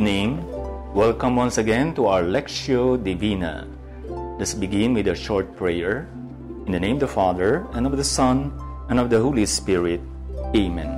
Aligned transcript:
evening. 0.00 0.40
Welcome 0.94 1.36
once 1.36 1.58
again 1.58 1.92
to 1.92 2.06
our 2.06 2.22
Lectio 2.22 2.96
Divina. 2.96 3.68
Let's 4.40 4.54
begin 4.54 4.94
with 4.94 5.08
a 5.08 5.14
short 5.14 5.54
prayer. 5.60 6.08
In 6.64 6.72
the 6.72 6.80
name 6.80 6.96
of 6.96 7.00
the 7.00 7.06
Father, 7.06 7.68
and 7.74 7.84
of 7.84 7.98
the 7.98 8.04
Son, 8.04 8.48
and 8.88 8.98
of 8.98 9.10
the 9.10 9.20
Holy 9.20 9.44
Spirit. 9.44 10.00
Amen. 10.56 10.88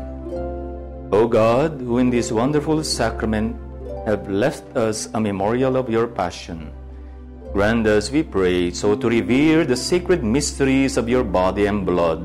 O 1.11 1.27
God, 1.27 1.83
who 1.83 1.99
in 1.99 2.11
this 2.11 2.31
wonderful 2.31 2.85
sacrament 2.85 3.59
have 4.07 4.31
left 4.31 4.63
us 4.77 5.09
a 5.15 5.21
memorial 5.21 5.75
of 5.75 5.91
your 5.91 6.07
passion, 6.07 6.71
grant 7.53 7.89
us, 7.89 8.09
we 8.13 8.23
pray, 8.23 8.71
so 8.71 8.95
to 8.95 9.09
revere 9.09 9.65
the 9.65 9.75
sacred 9.75 10.23
mysteries 10.23 10.97
of 10.97 11.09
your 11.09 11.25
body 11.25 11.67
and 11.67 11.85
blood, 11.85 12.23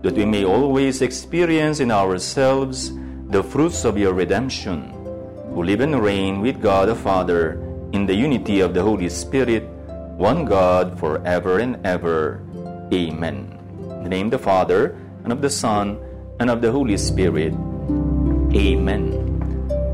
that 0.00 0.14
we 0.14 0.24
may 0.24 0.42
always 0.42 1.02
experience 1.02 1.80
in 1.80 1.90
ourselves 1.90 2.96
the 3.28 3.44
fruits 3.44 3.84
of 3.84 3.98
your 3.98 4.14
redemption, 4.14 5.03
who 5.52 5.62
live 5.62 5.80
and 5.80 6.00
reign 6.00 6.40
with 6.40 6.62
God 6.62 6.88
the 6.88 6.94
Father 6.94 7.60
in 7.92 8.06
the 8.06 8.14
unity 8.14 8.60
of 8.60 8.72
the 8.72 8.82
Holy 8.82 9.08
Spirit, 9.08 9.68
one 10.16 10.44
God 10.44 10.98
forever 10.98 11.58
and 11.58 11.76
ever. 11.84 12.40
Amen. 12.92 13.58
In 13.78 14.02
the 14.04 14.08
name 14.08 14.26
of 14.32 14.38
the 14.38 14.44
Father, 14.44 14.96
and 15.24 15.32
of 15.32 15.42
the 15.42 15.50
Son, 15.50 15.98
and 16.40 16.48
of 16.48 16.62
the 16.62 16.72
Holy 16.72 16.96
Spirit. 16.96 17.52
Amen. 18.54 19.12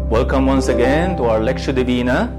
Welcome 0.09 0.46
once 0.46 0.68
again 0.68 1.16
to 1.16 1.24
our 1.24 1.40
Lectio 1.40 1.74
Divina, 1.74 2.30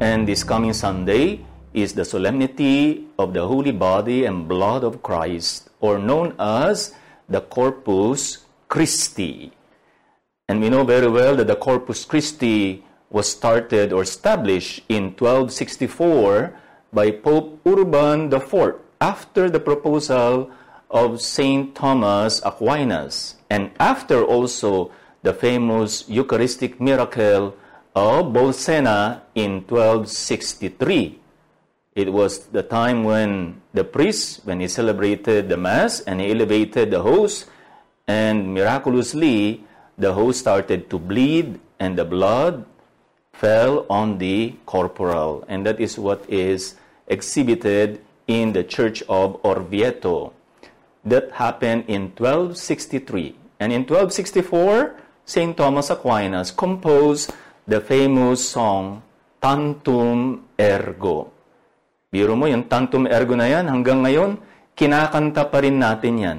and 0.00 0.26
this 0.26 0.42
coming 0.42 0.72
Sunday 0.72 1.44
is 1.74 1.92
the 1.92 2.04
solemnity 2.04 3.04
of 3.18 3.34
the 3.34 3.46
Holy 3.46 3.72
Body 3.72 4.24
and 4.24 4.48
Blood 4.48 4.84
of 4.84 5.02
Christ, 5.02 5.68
or 5.80 5.98
known 5.98 6.34
as 6.38 6.94
the 7.28 7.40
Corpus 7.40 8.44
Christi. 8.68 9.52
And 10.48 10.60
we 10.60 10.70
know 10.70 10.84
very 10.84 11.08
well 11.08 11.34
that 11.36 11.48
the 11.48 11.56
Corpus 11.56 12.04
Christi 12.04 12.84
was 13.10 13.28
started 13.28 13.92
or 13.92 14.02
established 14.02 14.84
in 14.88 15.10
1264 15.18 16.54
by 16.92 17.10
Pope 17.10 17.60
Urban 17.66 18.32
IV 18.32 18.78
after 19.00 19.50
the 19.50 19.58
proposal 19.58 20.50
of 20.90 21.20
Saint 21.20 21.74
Thomas 21.74 22.40
Aquinas 22.44 23.34
and 23.50 23.70
after 23.80 24.22
also 24.22 24.92
the 25.22 25.34
famous 25.34 26.08
Eucharistic 26.08 26.80
miracle 26.80 27.56
of 27.96 28.26
Bolsena 28.30 29.22
in 29.34 29.66
1263. 29.66 31.18
It 31.96 32.12
was 32.12 32.46
the 32.54 32.62
time 32.62 33.02
when 33.02 33.62
the 33.74 33.82
priest, 33.82 34.44
when 34.44 34.60
he 34.60 34.68
celebrated 34.68 35.48
the 35.48 35.56
Mass 35.56 36.00
and 36.00 36.20
he 36.20 36.30
elevated 36.30 36.92
the 36.92 37.02
host, 37.02 37.50
and 38.06 38.54
miraculously 38.54 39.65
the 39.98 40.12
host 40.12 40.40
started 40.40 40.88
to 40.90 40.98
bleed 40.98 41.60
and 41.80 41.96
the 41.96 42.04
blood 42.04 42.64
fell 43.32 43.84
on 43.88 44.18
the 44.18 44.56
corporal. 44.64 45.44
And 45.48 45.64
that 45.66 45.80
is 45.80 45.98
what 45.98 46.24
is 46.28 46.76
exhibited 47.08 48.00
in 48.26 48.52
the 48.52 48.64
church 48.64 49.02
of 49.08 49.40
Orvieto. 49.42 50.32
That 51.04 51.32
happened 51.32 51.84
in 51.86 52.12
1263. 52.16 53.60
And 53.60 53.72
in 53.72 53.84
1264, 53.88 54.96
St. 55.24 55.56
Thomas 55.56 55.90
Aquinas 55.90 56.50
composed 56.50 57.32
the 57.66 57.80
famous 57.80 58.46
song 58.46 59.02
Tantum 59.40 60.44
Ergo. 60.58 61.30
Biro 62.10 62.38
mo, 62.38 62.46
yung 62.46 62.66
Tantum 62.70 63.06
Ergo 63.06 63.34
na 63.34 63.50
yan, 63.50 63.66
hanggang 63.68 64.02
ngayon, 64.06 64.38
kinakanta 64.78 65.50
pa 65.50 65.58
rin 65.60 65.76
natin 65.78 66.14
yan. 66.18 66.38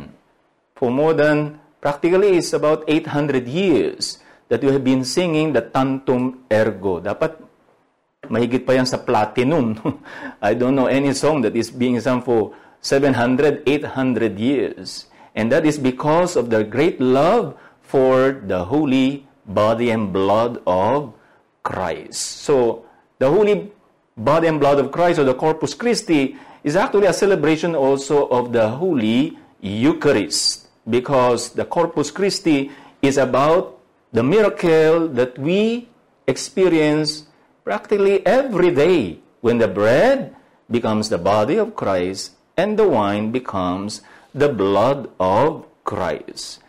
For 0.78 0.88
more 0.88 1.14
than, 1.14 1.60
practically, 1.82 2.38
it's 2.38 2.54
about 2.54 2.84
800 2.88 3.48
years 3.48 4.20
that 4.50 4.64
we 4.64 4.72
have 4.72 4.84
been 4.84 5.04
singing 5.04 5.54
the 5.54 5.62
Tantum 5.62 6.46
Ergo. 6.52 7.00
Dapat 7.00 7.36
mahigit 8.28 8.64
pa 8.66 8.76
yan 8.76 8.88
sa 8.88 8.98
platinum. 8.98 9.76
I 10.42 10.54
don't 10.54 10.76
know 10.76 10.88
any 10.88 11.14
song 11.14 11.42
that 11.44 11.56
is 11.56 11.72
being 11.72 12.00
sung 12.00 12.22
for 12.22 12.56
700, 12.82 13.64
800 13.68 14.40
years. 14.40 15.08
And 15.36 15.52
that 15.52 15.66
is 15.66 15.78
because 15.78 16.36
of 16.36 16.50
the 16.50 16.64
great 16.64 17.00
love 17.00 17.54
for 17.84 18.42
the 18.44 18.66
holy 18.66 19.28
body 19.46 19.92
and 19.92 20.12
blood 20.12 20.60
of 20.66 21.14
Christ. 21.64 22.44
So, 22.44 22.86
the 23.20 23.30
holy 23.30 23.72
body 24.18 24.48
and 24.48 24.60
blood 24.60 24.80
of 24.80 24.92
Christ, 24.92 25.20
or 25.20 25.24
the 25.24 25.36
Corpus 25.36 25.74
Christi, 25.74 26.36
is 26.64 26.76
actually 26.76 27.08
a 27.08 27.14
celebration 27.14 27.76
also 27.76 28.28
of 28.28 28.52
the 28.52 28.68
Holy 28.68 29.38
Eucharist. 29.62 30.67
Because 30.88 31.52
the 31.52 31.68
Corpus 31.68 32.10
Christi 32.12 32.72
is 33.04 33.20
about 33.20 33.78
the 34.16 34.24
miracle 34.24 35.08
that 35.12 35.38
we 35.38 35.92
experience 36.26 37.28
practically 37.68 38.24
every 38.26 38.72
day 38.72 39.20
when 39.44 39.60
the 39.60 39.68
bread 39.68 40.34
becomes 40.72 41.12
the 41.12 41.20
body 41.20 41.60
of 41.60 41.76
Christ 41.76 42.36
and 42.56 42.80
the 42.80 42.88
wine 42.88 43.32
becomes 43.32 44.02
the 44.34 44.48
blood 44.48 45.12
of 45.20 45.68
Christ. 45.84 46.64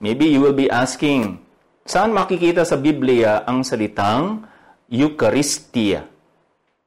Maybe 0.00 0.26
you 0.32 0.40
will 0.40 0.56
be 0.56 0.72
asking, 0.72 1.44
saan 1.84 2.16
makikita 2.16 2.64
sa 2.64 2.80
Biblia 2.80 3.44
ang 3.44 3.60
salitang 3.60 4.48
Eucharistia? 4.88 6.08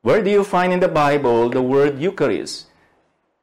Where 0.03 0.19
do 0.19 0.29
you 0.33 0.43
find 0.43 0.73
in 0.75 0.81
the 0.83 0.91
Bible 0.91 1.47
the 1.47 1.61
word 1.63 2.01
Eucharist? 2.01 2.67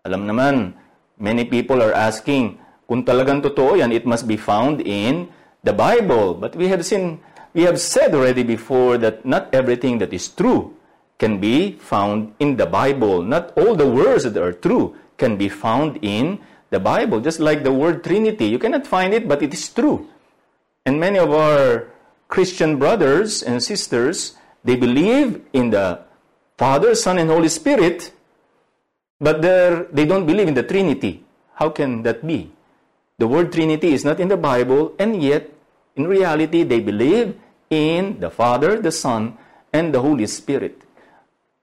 Alam 0.05 0.29
naman, 0.29 0.77
many 1.17 1.49
people 1.49 1.81
are 1.81 1.95
asking, 1.95 2.61
kung 2.91 3.07
talagang 3.07 3.39
totoo 3.39 3.79
yan, 3.79 3.95
it 3.95 4.03
must 4.03 4.27
be 4.27 4.35
found 4.35 4.83
in 4.83 5.31
the 5.63 5.71
Bible. 5.71 6.35
But 6.35 6.59
we 6.59 6.67
have 6.75 6.83
seen, 6.83 7.23
we 7.55 7.63
have 7.63 7.79
said 7.79 8.11
already 8.19 8.43
before 8.43 8.99
that 8.99 9.23
not 9.23 9.55
everything 9.55 10.03
that 10.03 10.11
is 10.11 10.27
true 10.27 10.75
can 11.23 11.39
be 11.39 11.79
found 11.79 12.35
in 12.43 12.59
the 12.59 12.67
Bible. 12.67 13.23
Not 13.23 13.55
all 13.55 13.79
the 13.79 13.87
words 13.87 14.27
that 14.27 14.35
are 14.35 14.51
true 14.51 14.99
can 15.23 15.39
be 15.39 15.47
found 15.47 16.03
in 16.03 16.43
the 16.75 16.83
Bible. 16.83 17.23
Just 17.23 17.39
like 17.39 17.63
the 17.63 17.71
word 17.71 18.03
Trinity, 18.03 18.51
you 18.51 18.59
cannot 18.59 18.91
find 18.91 19.15
it, 19.15 19.31
but 19.31 19.39
it 19.39 19.55
is 19.55 19.71
true. 19.71 20.11
And 20.83 20.99
many 20.99 21.23
of 21.23 21.31
our 21.31 21.87
Christian 22.27 22.75
brothers 22.75 23.45
and 23.47 23.63
sisters, 23.63 24.35
they 24.67 24.75
believe 24.75 25.47
in 25.53 25.71
the 25.71 26.03
Father, 26.59 26.97
Son, 26.97 27.19
and 27.19 27.31
Holy 27.31 27.49
Spirit, 27.55 28.11
but 29.21 29.43
they 29.43 30.07
don't 30.11 30.27
believe 30.27 30.49
in 30.49 30.55
the 30.55 30.67
Trinity. 30.67 31.23
How 31.55 31.71
can 31.71 32.03
that 32.03 32.27
be? 32.27 32.51
The 33.21 33.29
word 33.29 33.53
Trinity 33.53 33.93
is 33.93 34.03
not 34.03 34.19
in 34.19 34.29
the 34.29 34.41
Bible, 34.41 34.97
and 34.99 35.23
yet, 35.23 35.53
in 35.95 36.09
reality, 36.09 36.63
they 36.63 36.81
believe 36.81 37.37
in 37.69 38.19
the 38.19 38.31
Father, 38.31 38.81
the 38.81 38.91
Son, 38.91 39.37
and 39.75 39.93
the 39.93 40.01
Holy 40.01 40.27
Spirit. 40.27 40.81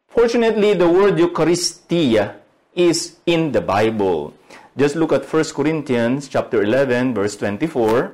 Fortunately, 0.07 0.75
the 0.75 0.87
word 0.87 1.17
Eucharistia 1.17 2.35
is 2.75 3.17
in 3.25 3.53
the 3.53 3.61
Bible. 3.61 4.35
Just 4.77 4.95
look 4.95 5.11
at 5.11 5.25
1 5.25 5.57
Corinthians 5.57 6.27
chapter 6.27 6.61
11 6.61 7.15
verse 7.15 7.35
24 7.35 8.13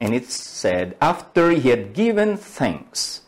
and 0.00 0.14
it 0.14 0.30
said 0.30 0.96
after 1.02 1.50
he 1.50 1.68
had 1.68 1.92
given 1.92 2.36
thanks 2.36 3.22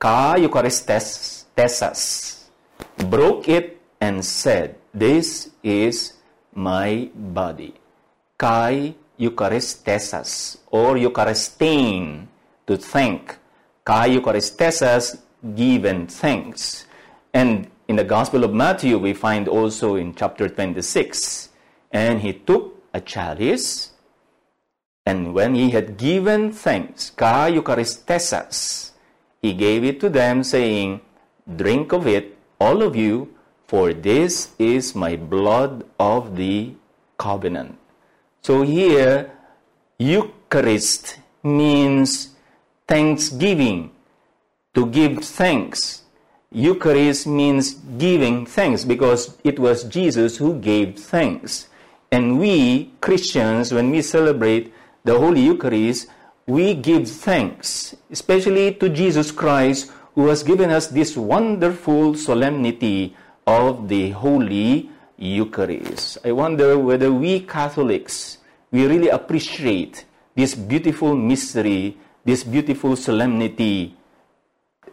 ka 0.00 0.34
eucharistes 0.40 1.52
broke 3.12 3.48
it 3.48 3.78
and 4.00 4.24
said 4.24 4.76
this 4.94 5.50
is 5.62 6.14
my 6.54 7.10
body 7.14 7.74
kai 8.38 8.94
eucharistes 9.18 10.58
or 10.70 10.96
eucharistein 10.96 12.26
to 12.66 12.76
thank 12.76 13.36
kai 13.84 14.08
eucharistes 14.16 15.18
given 15.54 16.06
thanks 16.06 16.86
and 17.34 17.68
in 17.88 17.96
the 17.96 18.04
Gospel 18.04 18.44
of 18.44 18.52
Matthew, 18.52 18.98
we 18.98 19.14
find 19.14 19.48
also 19.48 19.96
in 19.96 20.14
chapter 20.14 20.46
26, 20.46 21.48
and 21.90 22.20
he 22.20 22.34
took 22.34 22.84
a 22.92 23.00
chalice, 23.00 23.92
and 25.06 25.32
when 25.32 25.54
he 25.54 25.70
had 25.70 25.96
given 25.96 26.52
thanks, 26.52 27.08
ka 27.08 27.46
eucharistes, 27.46 28.90
he 29.40 29.54
gave 29.54 29.84
it 29.84 30.00
to 30.00 30.10
them, 30.10 30.44
saying, 30.44 31.00
Drink 31.56 31.92
of 31.92 32.06
it, 32.06 32.36
all 32.60 32.82
of 32.82 32.94
you, 32.94 33.34
for 33.66 33.94
this 33.94 34.52
is 34.58 34.94
my 34.94 35.16
blood 35.16 35.84
of 35.98 36.36
the 36.36 36.74
covenant. 37.16 37.78
So 38.42 38.62
here, 38.62 39.30
Eucharist 39.98 41.18
means 41.42 42.30
thanksgiving, 42.86 43.90
to 44.74 44.86
give 44.86 45.24
thanks. 45.24 46.02
Eucharist 46.50 47.26
means 47.26 47.74
giving 47.74 48.46
thanks 48.46 48.84
because 48.84 49.36
it 49.44 49.58
was 49.58 49.84
Jesus 49.84 50.38
who 50.38 50.58
gave 50.58 50.98
thanks. 50.98 51.68
And 52.10 52.38
we, 52.38 52.92
Christians, 53.00 53.72
when 53.72 53.90
we 53.90 54.00
celebrate 54.00 54.72
the 55.04 55.18
Holy 55.18 55.42
Eucharist, 55.42 56.08
we 56.46 56.74
give 56.74 57.08
thanks, 57.08 57.94
especially 58.10 58.72
to 58.74 58.88
Jesus 58.88 59.30
Christ, 59.30 59.92
who 60.14 60.28
has 60.28 60.42
given 60.42 60.70
us 60.70 60.88
this 60.88 61.16
wonderful 61.16 62.14
solemnity 62.14 63.14
of 63.46 63.88
the 63.88 64.10
Holy 64.10 64.90
Eucharist. 65.18 66.18
I 66.24 66.32
wonder 66.32 66.78
whether 66.78 67.12
we 67.12 67.40
Catholics, 67.40 68.38
we 68.70 68.86
really 68.86 69.08
appreciate 69.08 70.04
this 70.34 70.54
beautiful 70.54 71.14
mystery, 71.14 71.98
this 72.24 72.44
beautiful 72.44 72.96
solemnity 72.96 73.96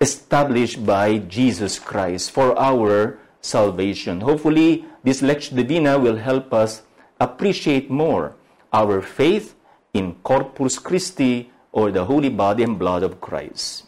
established 0.01 0.86
by 0.86 1.19
Jesus 1.19 1.80
Christ 1.80 2.31
for 2.31 2.57
our 2.57 3.19
salvation. 3.42 4.22
Hopefully, 4.22 4.86
this 5.04 5.22
Lectio 5.22 5.56
Divina 5.56 6.00
will 6.00 6.18
help 6.18 6.54
us 6.54 6.81
appreciate 7.19 7.89
more 7.89 8.36
our 8.74 9.01
faith 9.01 9.56
in 9.94 10.16
Corpus 10.24 10.80
Christi 10.80 11.51
or 11.72 11.92
the 11.92 12.06
holy 12.06 12.30
body 12.30 12.63
and 12.63 12.80
blood 12.80 13.04
of 13.04 13.22
Christ. 13.22 13.86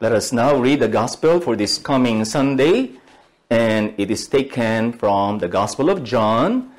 Let 0.00 0.12
us 0.12 0.32
now 0.32 0.54
read 0.56 0.80
the 0.80 0.88
Gospel 0.88 1.40
for 1.40 1.56
this 1.56 1.78
coming 1.78 2.24
Sunday, 2.24 2.92
and 3.50 3.94
it 3.96 4.10
is 4.10 4.28
taken 4.28 4.92
from 4.92 5.38
the 5.38 5.48
Gospel 5.48 5.88
of 5.90 6.04
John, 6.04 6.70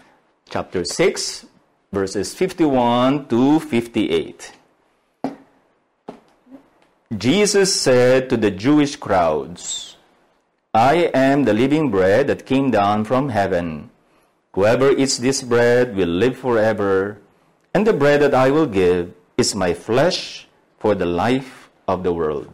chapter 0.49 0.85
6, 0.85 1.45
verses 1.91 2.33
51 2.33 3.27
to 3.27 3.59
58. 3.59 4.53
Jesus 7.17 7.73
said 7.73 8.29
to 8.29 8.37
the 8.37 8.51
Jewish 8.51 8.95
crowds, 8.95 9.97
I 10.73 11.09
am 11.15 11.45
the 11.45 11.53
living 11.53 11.89
bread 11.89 12.27
that 12.27 12.45
came 12.45 12.69
down 12.69 13.05
from 13.05 13.29
heaven. 13.29 13.89
Whoever 14.53 14.91
eats 14.91 15.17
this 15.17 15.41
bread 15.41 15.95
will 15.95 16.09
live 16.09 16.37
forever, 16.37 17.17
and 17.73 17.87
the 17.87 17.93
bread 17.93 18.21
that 18.21 18.35
I 18.35 18.51
will 18.51 18.67
give 18.67 19.13
is 19.37 19.55
my 19.55 19.73
flesh 19.73 20.47
for 20.77 20.93
the 20.93 21.07
life 21.07 21.69
of 21.87 22.03
the 22.03 22.13
world. 22.13 22.53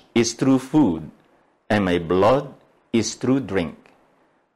is 0.13 0.33
true 0.33 0.59
food, 0.59 1.09
and 1.69 1.85
my 1.85 1.99
blood 1.99 2.53
is 2.91 3.15
true 3.15 3.39
drink. 3.39 3.77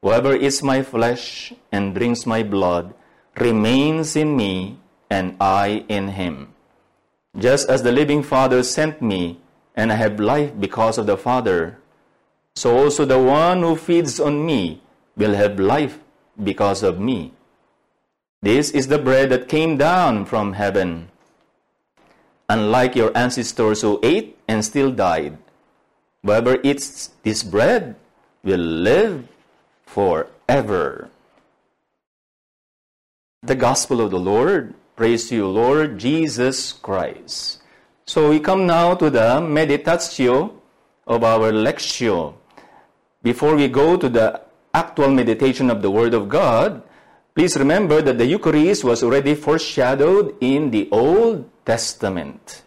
Whoever 0.02 0.36
eats 0.36 0.62
my 0.62 0.84
flesh 0.84 1.54
and 1.72 1.96
drinks 1.96 2.26
my 2.26 2.44
blood 2.44 2.94
remains 3.38 4.16
in 4.16 4.36
me, 4.36 4.78
and 5.10 5.36
I 5.40 5.86
in 5.88 6.10
him. 6.10 6.54
Just 7.38 7.70
as 7.70 7.84
the 7.84 7.92
living 7.92 8.24
Father 8.24 8.64
sent 8.64 9.02
me, 9.02 9.40
and 9.76 9.92
I 9.92 9.96
have 9.96 10.20
life 10.20 10.54
because 10.60 10.98
of 10.98 11.06
the 11.06 11.18
Father, 11.18 11.78
so 12.56 12.78
also 12.78 13.04
the 13.04 13.20
one 13.20 13.62
who 13.62 13.76
feeds 13.76 14.20
on 14.20 14.46
me 14.46 14.82
will 15.18 15.34
have 15.34 15.60
life 15.60 16.00
because 16.42 16.84
of 16.84 17.00
me. 17.00 17.34
This 18.42 18.72
is 18.72 18.88
the 18.88 19.00
bread 19.00 19.30
that 19.32 19.50
came 19.50 19.76
down 19.76 20.26
from 20.26 20.54
heaven. 20.54 21.10
Unlike 22.48 22.96
your 22.96 23.12
ancestors 23.18 23.82
who 23.82 24.00
ate 24.04 24.38
and 24.48 24.64
still 24.64 24.92
died, 24.92 25.38
whoever 26.26 26.58
eats 26.64 27.14
this 27.22 27.44
bread 27.46 27.96
will 28.42 28.58
live 28.58 29.30
forever 29.86 31.14
the 33.46 33.56
gospel 33.56 34.02
of 34.02 34.10
the 34.10 34.20
Lord. 34.20 34.74
Praise 34.96 35.30
to 35.30 35.36
you, 35.36 35.48
Lord 35.48 36.00
Jesus 36.00 36.74
Christ. 36.74 37.62
So 38.06 38.30
we 38.30 38.40
come 38.40 38.66
now 38.66 38.96
to 38.96 39.10
the 39.10 39.38
meditatio 39.38 40.54
of 41.06 41.24
our 41.24 41.52
lectio. 41.52 42.34
Before 43.22 43.56
we 43.56 43.68
go 43.68 43.98
to 43.98 44.10
the 44.10 44.42
actual 44.74 45.10
meditation 45.10 45.70
of 45.70 45.82
the 45.82 45.92
Word 45.92 46.14
of 46.14 46.30
God, 46.30 46.82
please 47.36 47.58
remember 47.58 48.02
that 48.02 48.18
the 48.18 48.26
Eucharist 48.26 48.84
was 48.84 49.04
already 49.04 49.36
foreshadowed 49.36 50.36
in 50.42 50.72
the 50.72 50.90
Old 50.92 51.46
Testament. 51.66 52.64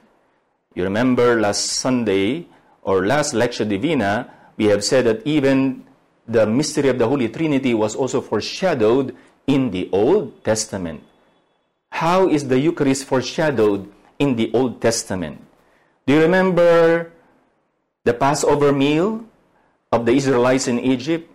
You 0.75 0.85
remember 0.85 1.41
last 1.41 1.83
Sunday 1.83 2.47
or 2.89 3.05
last 3.05 3.37
Lectio 3.37 3.69
Divina, 3.69 4.33
we 4.57 4.65
have 4.73 4.83
said 4.83 5.05
that 5.05 5.21
even 5.29 5.85
the 6.25 6.47
mystery 6.47 6.89
of 6.89 6.97
the 6.97 7.07
Holy 7.07 7.29
Trinity 7.29 7.75
was 7.75 7.95
also 7.95 8.23
foreshadowed 8.23 9.15
in 9.47 9.71
the 9.71 9.91
Old 9.93 10.43
Testament. 10.43 11.05
How 11.93 12.29
is 12.33 12.49
the 12.49 12.59
Eucharist 12.59 13.05
foreshadowed 13.05 13.93
in 14.19 14.37
the 14.37 14.51
Old 14.55 14.81
Testament? 14.81 15.37
Do 16.07 16.15
you 16.15 16.23
remember 16.23 17.13
the 18.05 18.15
Passover 18.15 18.73
meal 18.73 19.21
of 19.93 20.07
the 20.07 20.13
Israelites 20.13 20.67
in 20.67 20.81
Egypt? 20.81 21.29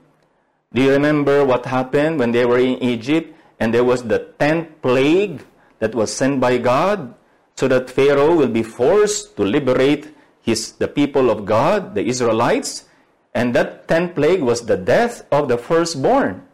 Do 0.73 0.81
you 0.81 0.89
remember 0.89 1.45
what 1.45 1.67
happened 1.67 2.17
when 2.17 2.31
they 2.31 2.45
were 2.45 2.57
in 2.57 2.81
Egypt 2.81 3.29
and 3.59 3.71
there 3.71 3.85
was 3.85 4.01
the 4.01 4.33
tenth 4.41 4.81
plague 4.81 5.45
that 5.77 5.93
was 5.93 6.09
sent 6.09 6.41
by 6.41 6.57
God 6.57 7.13
so 7.55 7.67
that 7.67 7.91
Pharaoh 7.91 8.33
will 8.33 8.49
be 8.49 8.63
forced 8.63 9.37
to 9.37 9.43
liberate 9.43 10.12
his, 10.43 10.73
the 10.73 10.87
people 10.87 11.31
of 11.31 11.47
God, 11.47 11.95
the 11.95 12.03
Israelites? 12.03 12.85
And 13.33 13.55
that 13.55 13.87
tenth 13.87 14.13
plague 14.13 14.43
was 14.43 14.67
the 14.67 14.77
death 14.77 15.25
of 15.31 15.47
the 15.47 15.57
firstborn. 15.57 16.45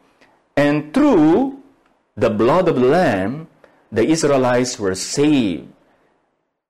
And 0.56 0.94
through 0.94 1.60
the 2.16 2.30
blood 2.30 2.70
of 2.70 2.80
the 2.80 2.88
Lamb, 2.88 3.50
the 3.92 4.06
Israelites 4.06 4.80
were 4.80 4.96
saved. 4.96 5.68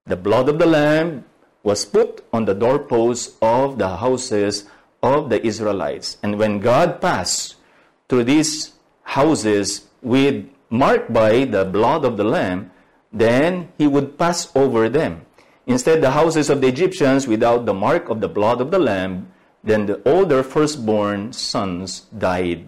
The 0.06 0.16
blood 0.16 0.48
of 0.48 0.58
the 0.58 0.66
Lamb 0.66 1.24
was 1.62 1.84
put 1.84 2.24
on 2.32 2.46
the 2.46 2.54
doorposts 2.54 3.36
of 3.42 3.78
the 3.78 3.98
houses 3.98 4.66
of 5.02 5.28
the 5.28 5.44
Israelites. 5.44 6.16
And 6.22 6.38
when 6.38 6.58
God 6.58 7.00
passed 7.00 7.56
through 8.08 8.24
these 8.24 8.72
houses 9.02 9.86
with 10.02 10.48
marked 10.70 11.12
by 11.12 11.44
the 11.44 11.64
blood 11.64 12.04
of 12.04 12.16
the 12.16 12.24
Lamb, 12.24 12.70
then 13.12 13.68
he 13.76 13.86
would 13.86 14.16
pass 14.18 14.50
over 14.54 14.88
them. 14.88 15.26
Instead, 15.70 16.02
the 16.02 16.10
houses 16.10 16.50
of 16.50 16.60
the 16.60 16.66
Egyptians, 16.66 17.30
without 17.30 17.64
the 17.64 17.72
mark 17.72 18.10
of 18.10 18.20
the 18.20 18.26
blood 18.26 18.60
of 18.60 18.74
the 18.74 18.78
Lamb, 18.82 19.30
then 19.62 19.86
the 19.86 20.02
older 20.02 20.42
firstborn 20.42 21.32
sons 21.32 22.10
died. 22.10 22.66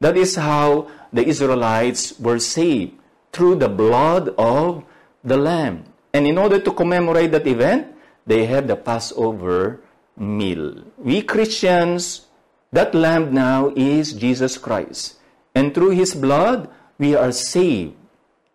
That 0.00 0.16
is 0.18 0.34
how 0.34 0.90
the 1.12 1.22
Israelites 1.22 2.18
were 2.18 2.42
saved 2.42 2.98
through 3.30 3.62
the 3.62 3.70
blood 3.70 4.34
of 4.34 4.82
the 5.22 5.36
Lamb. 5.36 5.84
And 6.12 6.26
in 6.26 6.38
order 6.38 6.58
to 6.58 6.74
commemorate 6.74 7.30
that 7.30 7.46
event, 7.46 7.94
they 8.26 8.46
have 8.46 8.66
the 8.66 8.74
Passover 8.74 9.78
meal. 10.18 10.82
We 10.98 11.22
Christians, 11.22 12.26
that 12.72 12.98
lamb 12.98 13.32
now 13.32 13.70
is 13.76 14.12
Jesus 14.12 14.58
Christ. 14.58 15.22
And 15.54 15.70
through 15.70 15.90
his 15.94 16.18
blood, 16.18 16.66
we 16.98 17.14
are 17.14 17.30
saved. 17.30 17.94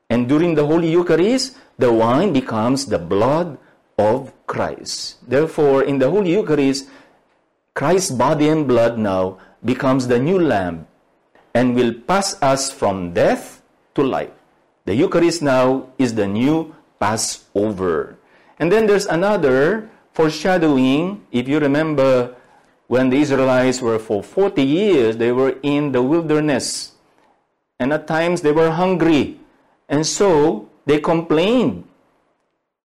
And 0.10 0.28
during 0.28 0.56
the 0.56 0.66
Holy 0.68 0.92
Eucharist, 0.92 1.56
the 1.80 1.92
wine 1.92 2.34
becomes 2.34 2.88
the 2.88 3.00
blood 3.00 3.58
of 3.98 4.34
Christ. 4.48 5.18
Therefore, 5.28 5.84
in 5.84 6.00
the 6.00 6.10
Holy 6.10 6.32
Eucharist, 6.32 6.88
Christ's 7.74 8.12
body 8.12 8.50
and 8.50 8.68
blood 8.68 8.98
now 8.98 9.38
becomes 9.64 10.08
the 10.08 10.20
new 10.20 10.40
lamb 10.40 10.88
and 11.54 11.76
will 11.76 11.94
pass 11.94 12.42
us 12.42 12.72
from 12.72 13.14
death 13.14 13.62
to 13.96 14.04
life. 14.04 14.32
The 14.86 14.96
Eucharist 14.96 15.42
now 15.42 15.90
is 15.98 16.14
the 16.14 16.28
new 16.28 16.76
Passover. 17.00 18.18
And 18.60 18.72
then 18.72 18.88
there's 18.88 19.08
another 19.08 19.90
foreshadowing. 20.14 21.26
If 21.32 21.48
you 21.48 21.60
remember, 21.60 22.36
when 22.88 23.10
the 23.10 23.18
Israelites 23.18 23.82
were 23.82 24.00
for 24.00 24.22
40 24.22 24.62
years, 24.62 25.18
they 25.18 25.32
were 25.32 25.58
in 25.64 25.92
the 25.92 26.04
wilderness. 26.04 26.94
And 27.80 27.92
at 27.92 28.08
times 28.08 28.42
they 28.42 28.52
were 28.52 28.72
hungry. 28.72 29.40
And 29.90 30.06
so 30.06 30.70
they 30.86 31.00
complained 31.00 31.88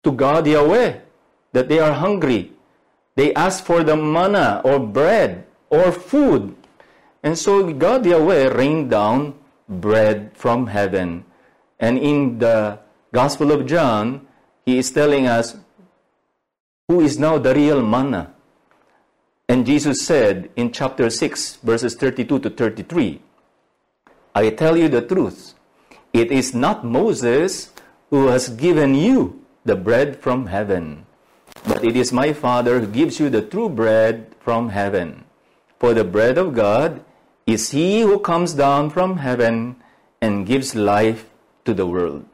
to 0.03 0.13
God 0.13 0.47
Yahweh 0.47 1.01
that 1.53 1.69
they 1.69 1.79
are 1.79 1.93
hungry. 1.93 2.53
They 3.17 3.35
ask 3.35 3.65
for 3.65 3.83
the 3.83 3.97
manna 3.97 4.63
or 4.65 4.79
bread 4.79 5.47
or 5.69 5.93
food. 5.93 6.57
And 7.23 7.37
so 7.37 7.73
God 7.73 8.07
Yahweh 8.07 8.49
rained 8.55 8.91
down 8.91 9.35
bread 9.69 10.31
from 10.35 10.67
heaven. 10.69 11.25
And 11.79 11.99
in 11.99 12.39
the 12.39 12.79
Gospel 13.13 13.53
of 13.53 13.67
John, 13.67 14.27
he 14.65 14.79
is 14.79 14.91
telling 14.91 15.27
us 15.27 15.57
who 16.89 17.01
is 17.01 17.19
now 17.19 17.39
the 17.39 17.55
real 17.55 17.83
manna. 17.83 18.33
And 19.49 19.67
Jesus 19.67 20.03
said 20.07 20.51
in 20.55 20.71
chapter 20.73 21.11
6, 21.11 21.57
verses 21.57 21.95
32 21.97 22.39
to 22.39 22.51
33, 22.51 23.21
I 24.35 24.51
tell 24.51 24.77
you 24.77 24.89
the 24.89 25.03
truth. 25.03 25.55
It 26.13 26.31
is 26.31 26.55
not 26.55 26.85
Moses 26.85 27.73
who 28.11 28.29
has 28.29 28.49
given 28.49 28.95
you 28.95 29.40
the 29.65 29.77
bread 29.77 30.17
from 30.21 30.47
heaven, 30.47 31.07
but 31.67 31.85
it 31.85 31.97
is 31.97 32.13
my 32.13 32.33
Father 32.33 32.81
who 32.81 32.87
gives 32.87 33.21
you 33.21 33.29
the 33.29 33.43
true 33.43 33.69
bread 33.69 34.35
from 34.41 34.71
heaven. 34.71 35.25
For 35.79 35.95
the 35.95 36.05
bread 36.05 36.39
of 36.39 36.55
God 36.55 37.05
is 37.47 37.71
he 37.71 38.01
who 38.01 38.19
comes 38.19 38.55
down 38.55 38.91
from 38.91 39.19
heaven 39.19 39.77
and 40.21 40.47
gives 40.47 40.75
life 40.75 41.29
to 41.65 41.75
the 41.75 41.87
world. 41.87 42.25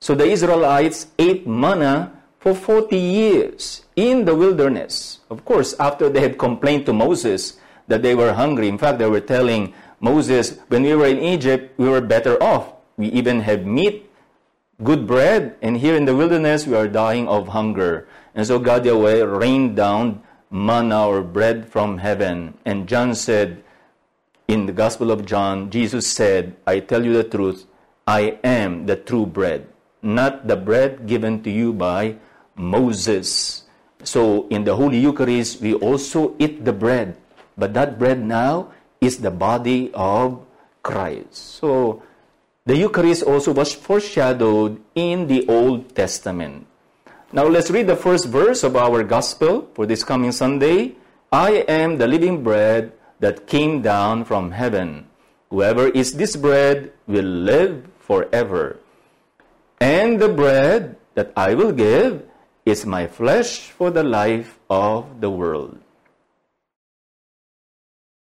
So 0.00 0.14
the 0.14 0.26
Israelites 0.26 1.06
ate 1.18 1.46
manna 1.46 2.12
for 2.38 2.54
40 2.54 2.96
years 2.96 3.86
in 3.94 4.24
the 4.24 4.34
wilderness. 4.34 5.20
Of 5.30 5.44
course, 5.44 5.74
after 5.78 6.08
they 6.08 6.20
had 6.20 6.38
complained 6.38 6.86
to 6.86 6.92
Moses 6.92 7.58
that 7.86 8.02
they 8.02 8.14
were 8.14 8.32
hungry. 8.32 8.68
In 8.68 8.78
fact, 8.78 8.98
they 8.98 9.06
were 9.06 9.20
telling 9.20 9.74
Moses, 10.00 10.58
when 10.68 10.82
we 10.82 10.94
were 10.94 11.06
in 11.06 11.18
Egypt, 11.18 11.74
we 11.78 11.88
were 11.88 12.00
better 12.00 12.42
off. 12.42 12.74
We 12.96 13.06
even 13.08 13.40
had 13.40 13.66
meat, 13.66 14.10
good 14.82 15.06
bread, 15.06 15.56
and 15.60 15.76
here 15.76 15.96
in 15.96 16.04
the 16.04 16.16
wilderness, 16.16 16.66
we 16.66 16.74
are 16.74 16.88
dying 16.88 17.28
of 17.28 17.48
hunger. 17.48 18.06
And 18.34 18.46
so 18.46 18.58
God 18.58 18.86
Yahweh 18.86 19.22
rained 19.22 19.76
down 19.76 20.22
manna 20.50 21.08
or 21.08 21.22
bread 21.22 21.68
from 21.68 21.98
heaven. 21.98 22.54
And 22.64 22.86
John 22.86 23.14
said, 23.14 23.62
in 24.48 24.66
the 24.66 24.72
Gospel 24.72 25.10
of 25.10 25.24
John, 25.24 25.70
Jesus 25.70 26.06
said, 26.06 26.56
I 26.66 26.80
tell 26.80 27.04
you 27.04 27.14
the 27.14 27.24
truth, 27.24 27.66
I 28.06 28.38
am 28.44 28.86
the 28.86 28.96
true 28.96 29.24
bread, 29.24 29.66
not 30.02 30.48
the 30.48 30.56
bread 30.56 31.06
given 31.06 31.42
to 31.44 31.50
you 31.50 31.72
by 31.72 32.16
Moses. 32.56 33.64
So 34.02 34.48
in 34.48 34.64
the 34.64 34.76
Holy 34.76 34.98
Eucharist, 34.98 35.60
we 35.60 35.74
also 35.74 36.34
eat 36.38 36.64
the 36.64 36.72
bread. 36.72 37.16
But 37.56 37.72
that 37.74 37.98
bread 37.98 38.24
now 38.24 38.72
is 39.00 39.18
the 39.18 39.30
body 39.30 39.90
of 39.94 40.44
Christ. 40.82 41.34
So 41.34 42.02
the 42.66 42.76
Eucharist 42.76 43.22
also 43.22 43.52
was 43.52 43.74
foreshadowed 43.74 44.80
in 44.94 45.26
the 45.26 45.46
Old 45.48 45.94
Testament. 45.94 46.66
Now 47.32 47.46
let's 47.46 47.70
read 47.70 47.86
the 47.86 47.96
first 47.96 48.28
verse 48.28 48.62
of 48.62 48.76
our 48.76 49.02
Gospel 49.02 49.68
for 49.74 49.86
this 49.86 50.04
coming 50.04 50.32
Sunday. 50.32 50.94
I 51.32 51.64
am 51.66 51.98
the 51.98 52.06
living 52.06 52.44
bread 52.44 52.92
that 53.20 53.46
came 53.46 53.80
down 53.80 54.24
from 54.24 54.52
heaven. 54.52 55.08
Whoever 55.50 55.88
eats 55.88 56.12
this 56.12 56.36
bread 56.36 56.92
will 57.06 57.24
live 57.24 57.88
forever. 58.00 58.78
And 59.80 60.20
the 60.20 60.28
bread 60.28 60.96
that 61.14 61.32
I 61.36 61.54
will 61.54 61.72
give 61.72 62.22
is 62.64 62.86
my 62.86 63.06
flesh 63.06 63.70
for 63.70 63.90
the 63.90 64.04
life 64.04 64.58
of 64.70 65.20
the 65.20 65.30
world. 65.30 65.78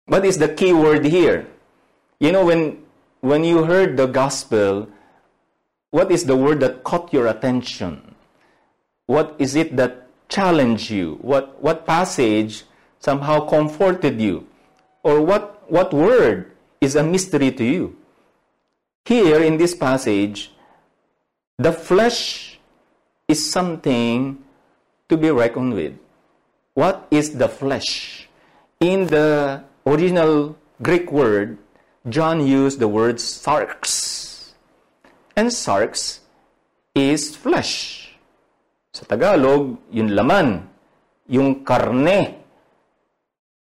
What 0.06 0.26
is 0.26 0.38
the 0.38 0.50
key 0.50 0.74
word 0.74 1.06
here? 1.06 1.48
You 2.20 2.32
know, 2.32 2.46
when, 2.46 2.85
when 3.26 3.44
you 3.44 3.66
heard 3.66 3.98
the 3.98 4.06
gospel, 4.06 4.88
what 5.90 6.12
is 6.12 6.26
the 6.26 6.38
word 6.38 6.60
that 6.60 6.84
caught 6.84 7.12
your 7.12 7.26
attention? 7.26 8.14
What 9.08 9.34
is 9.40 9.56
it 9.56 9.76
that 9.78 10.06
challenged 10.30 10.92
you? 10.92 11.18
What, 11.26 11.58
what 11.58 11.88
passage 11.88 12.66
somehow 13.00 13.50
comforted 13.50 14.22
you? 14.22 14.46
Or 15.02 15.26
what, 15.26 15.66
what 15.72 15.92
word 15.92 16.52
is 16.82 16.96
a 16.96 17.02
mystery 17.02 17.52
to 17.52 17.64
you? 17.66 17.98
Here 19.06 19.42
in 19.42 19.58
this 19.58 19.74
passage, 19.74 20.54
the 21.58 21.74
flesh 21.74 22.60
is 23.28 23.42
something 23.42 24.38
to 25.10 25.18
be 25.18 25.32
reckoned 25.32 25.74
with. 25.74 25.98
What 26.76 27.08
is 27.10 27.38
the 27.38 27.50
flesh? 27.50 28.30
In 28.80 29.08
the 29.08 29.64
original 29.88 30.58
Greek 30.84 31.12
word, 31.12 31.58
John 32.06 32.46
used 32.46 32.78
the 32.78 32.88
word 32.88 33.18
sarx. 33.18 34.54
And 35.34 35.50
sarx 35.50 36.22
is 36.94 37.34
flesh. 37.34 38.14
Sa 38.94 39.10
Tagalog, 39.10 39.82
yung 39.90 40.14
laman, 40.14 40.70
yung 41.26 41.66
karne. 41.66 42.38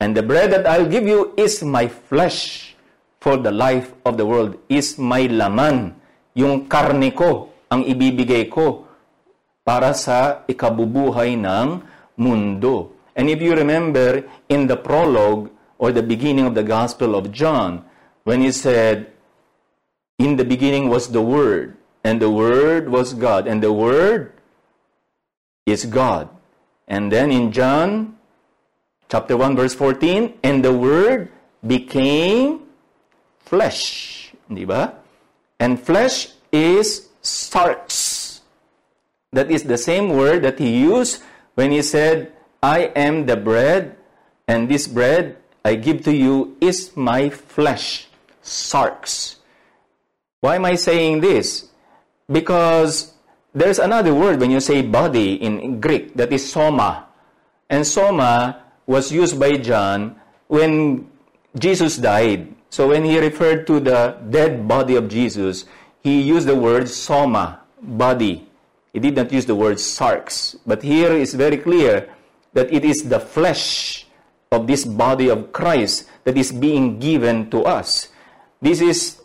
And 0.03 0.11
the 0.11 0.21
bread 0.21 0.51
that 0.51 0.67
I'll 0.67 0.85
give 0.85 1.07
you 1.07 1.31
is 1.39 1.63
my 1.63 1.87
flesh 1.87 2.75
for 3.23 3.39
the 3.39 3.55
life 3.55 3.95
of 4.03 4.19
the 4.19 4.27
world. 4.27 4.59
Is 4.67 4.99
my 4.99 5.31
laman, 5.31 5.95
yung 6.35 6.67
karne 6.67 7.15
ko, 7.15 7.55
ang 7.71 7.87
ibibigay 7.87 8.51
ko 8.51 8.83
para 9.63 9.95
sa 9.95 10.43
ikabubuhay 10.45 11.39
ng 11.39 11.81
mundo. 12.19 12.91
And 13.15 13.31
if 13.31 13.39
you 13.39 13.55
remember 13.55 14.27
in 14.51 14.67
the 14.67 14.75
prologue 14.75 15.49
or 15.79 15.95
the 15.95 16.03
beginning 16.03 16.45
of 16.45 16.53
the 16.53 16.67
Gospel 16.67 17.15
of 17.15 17.31
John, 17.31 17.81
when 18.25 18.41
he 18.41 18.51
said, 18.51 19.13
In 20.19 20.35
the 20.35 20.43
beginning 20.43 20.89
was 20.89 21.09
the 21.09 21.21
Word, 21.21 21.77
and 22.03 22.21
the 22.21 22.29
Word 22.29 22.89
was 22.89 23.13
God, 23.13 23.47
and 23.47 23.63
the 23.63 23.71
Word 23.71 24.33
is 25.65 25.85
God. 25.85 26.29
And 26.87 27.09
then 27.11 27.31
in 27.31 27.53
John 27.53 28.17
chapter 29.09 29.37
1 29.37 29.55
verse 29.55 29.73
14, 29.73 30.41
and 30.43 30.65
the 30.65 30.73
Word 30.73 31.31
became 31.65 32.65
flesh. 33.39 34.33
Di 34.51 34.65
ba? 34.65 34.93
And 35.59 35.79
flesh 35.79 36.33
is 36.51 37.09
sarx. 37.21 38.41
That 39.33 39.51
is 39.51 39.63
the 39.63 39.77
same 39.77 40.15
word 40.15 40.43
that 40.43 40.59
he 40.59 40.79
used 40.79 41.21
when 41.55 41.71
he 41.71 41.81
said, 41.81 42.31
I 42.63 42.93
am 42.95 43.25
the 43.25 43.35
bread, 43.35 43.97
and 44.47 44.69
this 44.69 44.87
bread 44.87 45.37
I 45.63 45.75
give 45.75 46.03
to 46.05 46.13
you 46.15 46.55
is 46.61 46.95
my 46.95 47.29
flesh. 47.29 48.07
Sarx. 48.45 49.35
Why 50.39 50.55
am 50.55 50.65
I 50.65 50.75
saying 50.75 51.21
this? 51.21 51.67
Because 52.31 53.13
there's 53.53 53.79
another 53.79 54.13
word 54.13 54.39
when 54.39 54.51
you 54.51 54.59
say 54.59 54.81
body 54.81 55.41
in 55.41 55.81
Greek 55.81 56.13
that 56.13 56.31
is 56.31 56.45
soma. 56.45 57.07
And 57.69 57.85
soma 57.85 58.61
was 58.85 59.11
used 59.11 59.39
by 59.39 59.57
John 59.57 60.15
when 60.47 61.09
Jesus 61.57 61.97
died. 61.97 62.53
So 62.69 62.89
when 62.89 63.03
he 63.03 63.17
referred 63.17 63.65
to 63.67 63.79
the 63.79 64.17
dead 64.29 64.67
body 64.67 64.95
of 64.95 65.09
Jesus, 65.09 65.65
he 66.03 66.21
used 66.21 66.45
the 66.45 66.55
word 66.55 66.87
soma, 66.87 67.61
body. 67.81 68.47
He 68.93 68.99
did 68.99 69.15
not 69.15 69.31
use 69.31 69.45
the 69.45 69.55
word 69.55 69.77
sarx. 69.77 70.55
But 70.65 70.83
here 70.83 71.11
is 71.11 71.33
very 71.33 71.57
clear 71.57 72.09
that 72.53 72.71
it 72.71 72.85
is 72.85 73.09
the 73.09 73.19
flesh 73.19 74.05
of 74.51 74.67
this 74.67 74.85
body 74.85 75.29
of 75.29 75.51
Christ 75.51 76.07
that 76.23 76.37
is 76.37 76.51
being 76.51 76.99
given 76.99 77.49
to 77.49 77.63
us. 77.63 78.09
This 78.61 78.81
is 78.81 79.21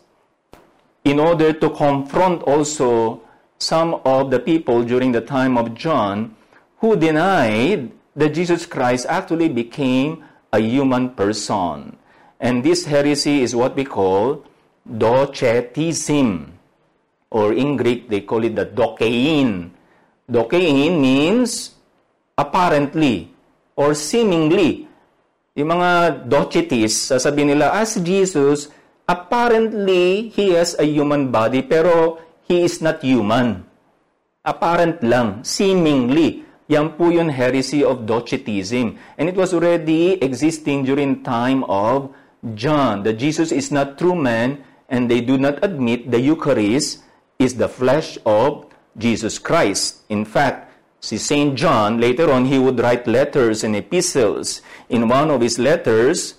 in 1.03 1.19
order 1.19 1.53
to 1.53 1.69
confront 1.69 2.43
also 2.43 3.21
some 3.57 4.01
of 4.05 4.31
the 4.31 4.39
people 4.39 4.83
during 4.83 5.11
the 5.11 5.21
time 5.21 5.57
of 5.57 5.73
John 5.75 6.35
who 6.79 6.95
denied 6.95 7.91
that 8.15 8.33
Jesus 8.33 8.65
Christ 8.65 9.05
actually 9.07 9.49
became 9.49 10.23
a 10.51 10.59
human 10.59 11.11
person. 11.11 11.95
And 12.39 12.63
this 12.63 12.85
heresy 12.85 13.41
is 13.41 13.55
what 13.55 13.75
we 13.75 13.85
call 13.85 14.43
docetism 14.85 16.57
or 17.31 17.53
in 17.53 17.77
Greek, 17.77 18.09
they 18.09 18.21
call 18.21 18.43
it 18.43 18.55
the 18.55 18.67
dokein. 18.67 19.71
Dokein 20.29 20.99
means 20.99 21.71
apparently 22.37 23.31
or 23.75 23.95
seemingly. 23.95 24.87
Yung 25.55 25.71
mga 25.71 26.27
docetis, 26.27 27.11
sasabihin 27.11 27.55
nila, 27.55 27.71
as 27.75 27.95
Jesus, 27.99 28.71
apparently, 29.07 30.29
he 30.29 30.51
has 30.57 30.77
a 30.77 30.85
human 30.85 31.31
body, 31.31 31.61
pero 31.61 32.19
he 32.47 32.63
is 32.63 32.81
not 32.81 33.01
human. 33.01 33.65
Apparent 34.43 35.03
lang, 35.03 35.43
seemingly. 35.43 36.43
Yan 36.71 36.95
po 36.95 37.11
yung 37.11 37.29
heresy 37.29 37.83
of 37.83 38.07
docetism. 38.07 38.95
And 39.17 39.27
it 39.27 39.35
was 39.35 39.53
already 39.53 40.15
existing 40.23 40.85
during 40.85 41.21
time 41.21 41.63
of 41.65 42.15
John, 42.55 43.03
that 43.03 43.19
Jesus 43.19 43.51
is 43.51 43.71
not 43.71 43.97
true 43.99 44.15
man, 44.15 44.63
and 44.89 45.11
they 45.11 45.21
do 45.21 45.37
not 45.37 45.63
admit 45.63 46.09
the 46.09 46.19
Eucharist 46.19 47.03
is 47.39 47.55
the 47.55 47.67
flesh 47.67 48.17
of 48.25 48.65
Jesus 48.97 49.39
Christ. 49.39 50.03
In 50.09 50.25
fact, 50.25 50.73
see 50.99 51.17
St. 51.17 51.55
John, 51.55 51.99
later 51.99 52.31
on, 52.31 52.45
he 52.45 52.59
would 52.59 52.79
write 52.79 53.07
letters 53.07 53.63
and 53.63 53.75
epistles. 53.75 54.61
In 54.89 55.07
one 55.07 55.29
of 55.31 55.41
his 55.41 55.59
letters, 55.59 56.35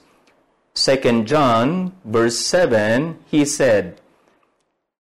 2 0.75 1.29
John, 1.29 1.93
verse 2.05 2.39
7, 2.41 3.21
he 3.29 3.45
said, 3.45 4.01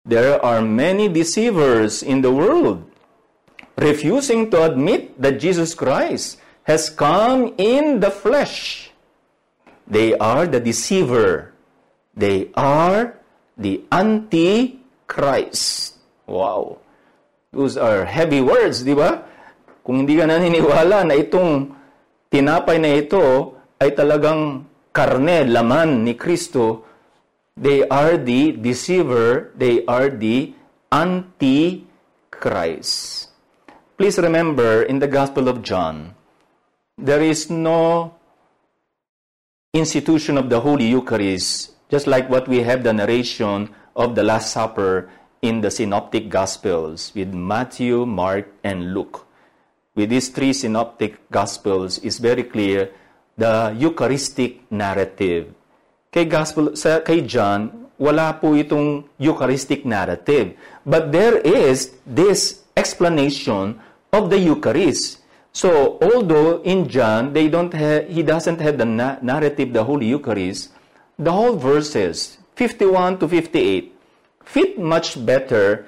There 0.04 0.44
are 0.44 0.62
many 0.62 1.08
deceivers 1.08 2.02
in 2.02 2.22
the 2.22 2.34
world, 2.34 2.90
refusing 3.78 4.50
to 4.50 4.66
admit 4.66 5.22
that 5.22 5.38
Jesus 5.38 5.78
Christ 5.78 6.42
has 6.64 6.90
come 6.90 7.54
in 7.58 8.00
the 8.02 8.10
flesh. 8.10 8.90
They 9.86 10.18
are 10.18 10.48
the 10.48 10.60
deceiver. 10.60 11.54
They 12.18 12.50
are 12.56 13.20
the 13.58 13.86
anti 13.92 14.80
Christ. 15.06 16.02
Wow. 16.26 16.82
Those 17.54 17.78
are 17.78 18.10
heavy 18.10 18.42
words, 18.42 18.82
di 18.82 18.98
ba? 18.98 19.22
Kung 19.86 20.02
hindi 20.02 20.18
ka 20.18 20.26
naniniwala 20.26 21.06
na 21.06 21.14
itong 21.14 21.70
tinapay 22.34 22.82
na 22.82 22.98
ito 22.98 23.54
ay 23.78 23.94
talagang 23.94 24.66
karne, 24.94 25.50
laman 25.50 26.04
ni 26.06 26.14
Kristo, 26.14 26.84
they 27.58 27.88
are 27.90 28.18
the 28.18 28.54
deceiver, 28.54 29.52
they 29.58 29.84
are 29.86 30.10
the 30.10 30.54
anti-Christ. 30.92 31.82
Please 33.98 34.18
remember, 34.18 34.84
in 34.84 35.00
the 35.00 35.08
Gospel 35.08 35.48
of 35.50 35.62
John, 35.62 36.16
there 36.98 37.22
is 37.22 37.50
no 37.50 38.14
institution 39.74 40.38
of 40.38 40.50
the 40.50 40.62
Holy 40.62 40.86
Eucharist, 40.86 41.72
just 41.90 42.06
like 42.08 42.30
what 42.30 42.48
we 42.48 42.62
have 42.62 42.84
the 42.84 42.94
narration 42.94 43.74
of 43.96 44.16
the 44.16 44.24
Last 44.24 44.54
Supper 44.54 45.10
in 45.42 45.62
the 45.62 45.72
Synoptic 45.72 46.30
Gospels 46.30 47.12
with 47.16 47.34
Matthew, 47.34 48.06
Mark, 48.06 48.48
and 48.64 48.94
Luke. 48.94 49.26
with 49.96 50.10
these 50.10 50.30
three 50.30 50.54
synoptic 50.54 51.30
gospels 51.30 52.00
it's 52.00 52.18
very 52.18 52.44
clear 52.44 52.90
the 53.38 53.74
Eucharistic 53.78 54.70
narrative. 54.72 55.54
Kay 56.14 56.26
gospel 56.30 56.78
sa 56.78 57.02
kay 57.02 57.26
John, 57.26 57.90
wala 57.98 58.38
po 58.38 58.54
itong 58.54 59.10
Eucharistic 59.18 59.86
narrative. 59.86 60.54
But 60.86 61.10
there 61.10 61.42
is 61.42 61.98
this 62.06 62.62
explanation 62.78 63.82
of 64.14 64.30
the 64.30 64.38
Eucharist. 64.38 65.22
So, 65.54 66.02
although 66.02 66.62
in 66.66 66.90
John 66.90 67.34
they 67.34 67.50
don't 67.50 67.74
have, 67.74 68.10
he 68.10 68.22
doesn't 68.22 68.62
have 68.62 68.78
the 68.78 68.86
na- 68.86 69.18
narrative, 69.22 69.74
the 69.74 69.86
Holy 69.86 70.10
Eucharist, 70.10 70.74
the 71.18 71.32
whole 71.32 71.58
verses 71.58 72.38
51 72.58 73.22
to 73.22 73.28
58 73.30 73.94
fit 74.46 74.78
much 74.78 75.18
better 75.26 75.86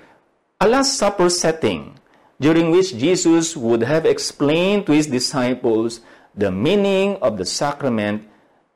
a 0.62 0.68
Last 0.68 0.98
Supper 0.98 1.30
setting 1.30 1.98
during 2.40 2.72
which 2.72 2.98
Jesus 2.98 3.56
would 3.56 3.84
have 3.84 4.06
explained 4.06 4.86
to 4.86 4.94
his 4.94 5.08
disciples 5.08 6.02
the 6.38 6.52
meaning 6.52 7.18
of 7.18 7.38
the 7.38 7.46
sacrament 7.46 8.28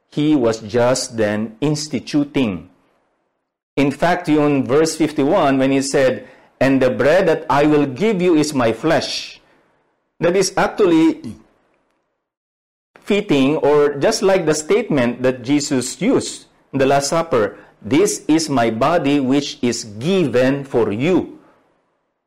he 0.10 0.36
was 0.36 0.62
just 0.62 1.18
then 1.18 1.56
instituting. 1.62 2.70
In 3.76 3.92
fact, 3.92 4.28
in 4.28 4.66
verse 4.66 4.96
51, 4.96 5.58
when 5.58 5.72
he 5.72 5.82
said, 5.82 6.28
And 6.60 6.82
the 6.82 6.90
bread 6.90 7.28
that 7.28 7.46
I 7.50 7.66
will 7.66 7.86
give 7.86 8.22
you 8.22 8.36
is 8.36 8.54
my 8.54 8.74
flesh, 8.74 9.40
that 10.20 10.36
is 10.36 10.52
actually 10.58 11.36
fitting 13.00 13.58
or 13.58 13.96
just 13.96 14.22
like 14.22 14.46
the 14.46 14.54
statement 14.54 15.22
that 15.24 15.42
Jesus 15.42 16.02
used 16.02 16.46
in 16.74 16.80
the 16.80 16.86
Last 16.86 17.10
Supper 17.10 17.58
This 17.82 18.28
is 18.28 18.52
my 18.52 18.70
body 18.70 19.24
which 19.24 19.58
is 19.64 19.88
given 19.98 20.68
for 20.68 20.92
you. 20.92 21.40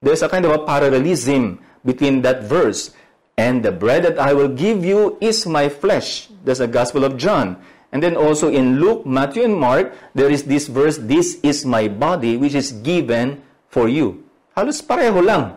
There's 0.00 0.24
a 0.24 0.28
kind 0.28 0.48
of 0.48 0.52
a 0.56 0.64
parallelism 0.64 1.60
between 1.84 2.24
that 2.24 2.48
verse. 2.48 2.96
And 3.36 3.64
the 3.64 3.72
bread 3.72 4.04
that 4.04 4.18
I 4.18 4.34
will 4.34 4.48
give 4.48 4.84
you 4.84 5.16
is 5.20 5.46
my 5.46 5.68
flesh. 5.68 6.28
That's 6.44 6.58
the 6.60 6.68
Gospel 6.68 7.04
of 7.04 7.16
John. 7.16 7.56
And 7.92 8.02
then 8.02 8.16
also 8.16 8.48
in 8.48 8.80
Luke, 8.80 9.04
Matthew, 9.04 9.44
and 9.44 9.54
Mark, 9.56 9.92
there 10.14 10.30
is 10.30 10.44
this 10.44 10.68
verse, 10.68 10.96
This 10.96 11.38
is 11.42 11.64
my 11.64 11.88
body 11.88 12.36
which 12.36 12.54
is 12.54 12.72
given 12.72 13.42
for 13.68 13.88
you. 13.88 14.24
Halos 14.56 14.80
pareho 14.80 15.24
lang. 15.24 15.56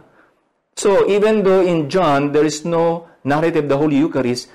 So 0.76 1.08
even 1.08 1.44
though 1.44 1.64
in 1.64 1.90
John 1.90 2.32
there 2.32 2.46
is 2.46 2.66
no 2.66 3.08
narrative 3.24 3.66
of 3.66 3.70
the 3.70 3.78
Holy 3.78 3.98
Eucharist, 3.98 4.50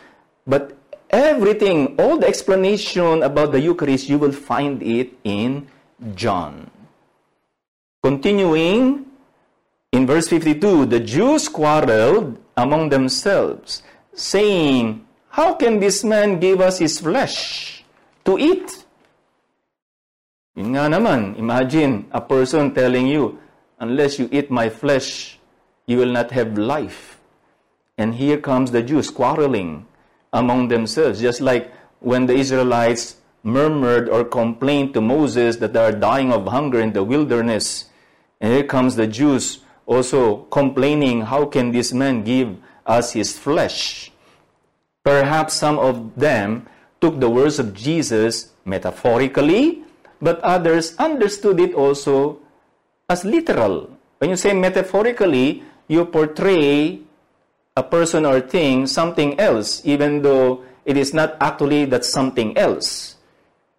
but 0.46 0.76
everything, 1.08 1.96
all 1.98 2.18
the 2.18 2.28
explanation 2.28 3.22
about 3.22 3.52
the 3.52 3.60
Eucharist, 3.60 4.08
you 4.08 4.18
will 4.18 4.32
find 4.32 4.82
it 4.82 5.12
in 5.24 5.66
John. 6.14 6.70
Continuing 8.02 9.06
in 9.92 10.06
verse 10.06 10.28
52, 10.28 10.86
the 10.86 11.00
Jews 11.00 11.48
quarreled 11.48 12.38
among 12.60 12.92
themselves, 12.92 13.82
saying, 14.12 15.06
How 15.32 15.54
can 15.54 15.80
this 15.80 16.04
man 16.04 16.38
give 16.38 16.60
us 16.60 16.78
his 16.78 17.00
flesh 17.00 17.80
to 18.24 18.36
eat? 18.36 18.84
Yun 20.54 20.76
nga 20.76 20.92
naman, 20.92 21.40
imagine 21.40 22.04
a 22.12 22.20
person 22.20 22.74
telling 22.76 23.08
you, 23.08 23.40
Unless 23.80 24.20
you 24.20 24.28
eat 24.30 24.52
my 24.52 24.68
flesh, 24.68 25.40
you 25.88 25.96
will 25.96 26.12
not 26.12 26.30
have 26.36 26.58
life. 26.58 27.18
And 27.96 28.14
here 28.14 28.36
comes 28.36 28.70
the 28.70 28.82
Jews 28.82 29.08
quarreling 29.08 29.88
among 30.32 30.68
themselves, 30.68 31.20
just 31.20 31.40
like 31.40 31.72
when 32.00 32.26
the 32.26 32.34
Israelites 32.36 33.16
murmured 33.42 34.08
or 34.08 34.24
complained 34.24 34.92
to 34.94 35.00
Moses 35.00 35.56
that 35.56 35.72
they 35.72 35.80
are 35.80 35.92
dying 35.92 36.32
of 36.32 36.46
hunger 36.46 36.80
in 36.80 36.92
the 36.92 37.04
wilderness. 37.04 37.88
And 38.40 38.52
here 38.52 38.64
comes 38.64 38.96
the 38.96 39.06
Jews 39.06 39.60
also 39.90 40.46
complaining, 40.54 41.26
How 41.26 41.44
can 41.50 41.74
this 41.74 41.92
man 41.92 42.22
give 42.22 42.54
us 42.86 43.10
his 43.12 43.34
flesh? 43.34 44.14
Perhaps 45.02 45.58
some 45.58 45.82
of 45.82 46.14
them 46.14 46.70
took 47.02 47.18
the 47.18 47.28
words 47.28 47.58
of 47.58 47.74
Jesus 47.74 48.54
metaphorically, 48.64 49.82
but 50.22 50.38
others 50.46 50.94
understood 50.96 51.58
it 51.58 51.74
also 51.74 52.38
as 53.10 53.24
literal. 53.24 53.90
When 54.18 54.30
you 54.30 54.36
say 54.36 54.54
metaphorically, 54.54 55.64
you 55.88 56.06
portray 56.06 57.00
a 57.74 57.82
person 57.82 58.24
or 58.24 58.38
thing 58.40 58.86
something 58.86 59.40
else, 59.40 59.82
even 59.84 60.22
though 60.22 60.62
it 60.84 60.96
is 60.96 61.12
not 61.12 61.34
actually 61.40 61.86
that 61.86 62.04
something 62.04 62.56
else. 62.56 63.16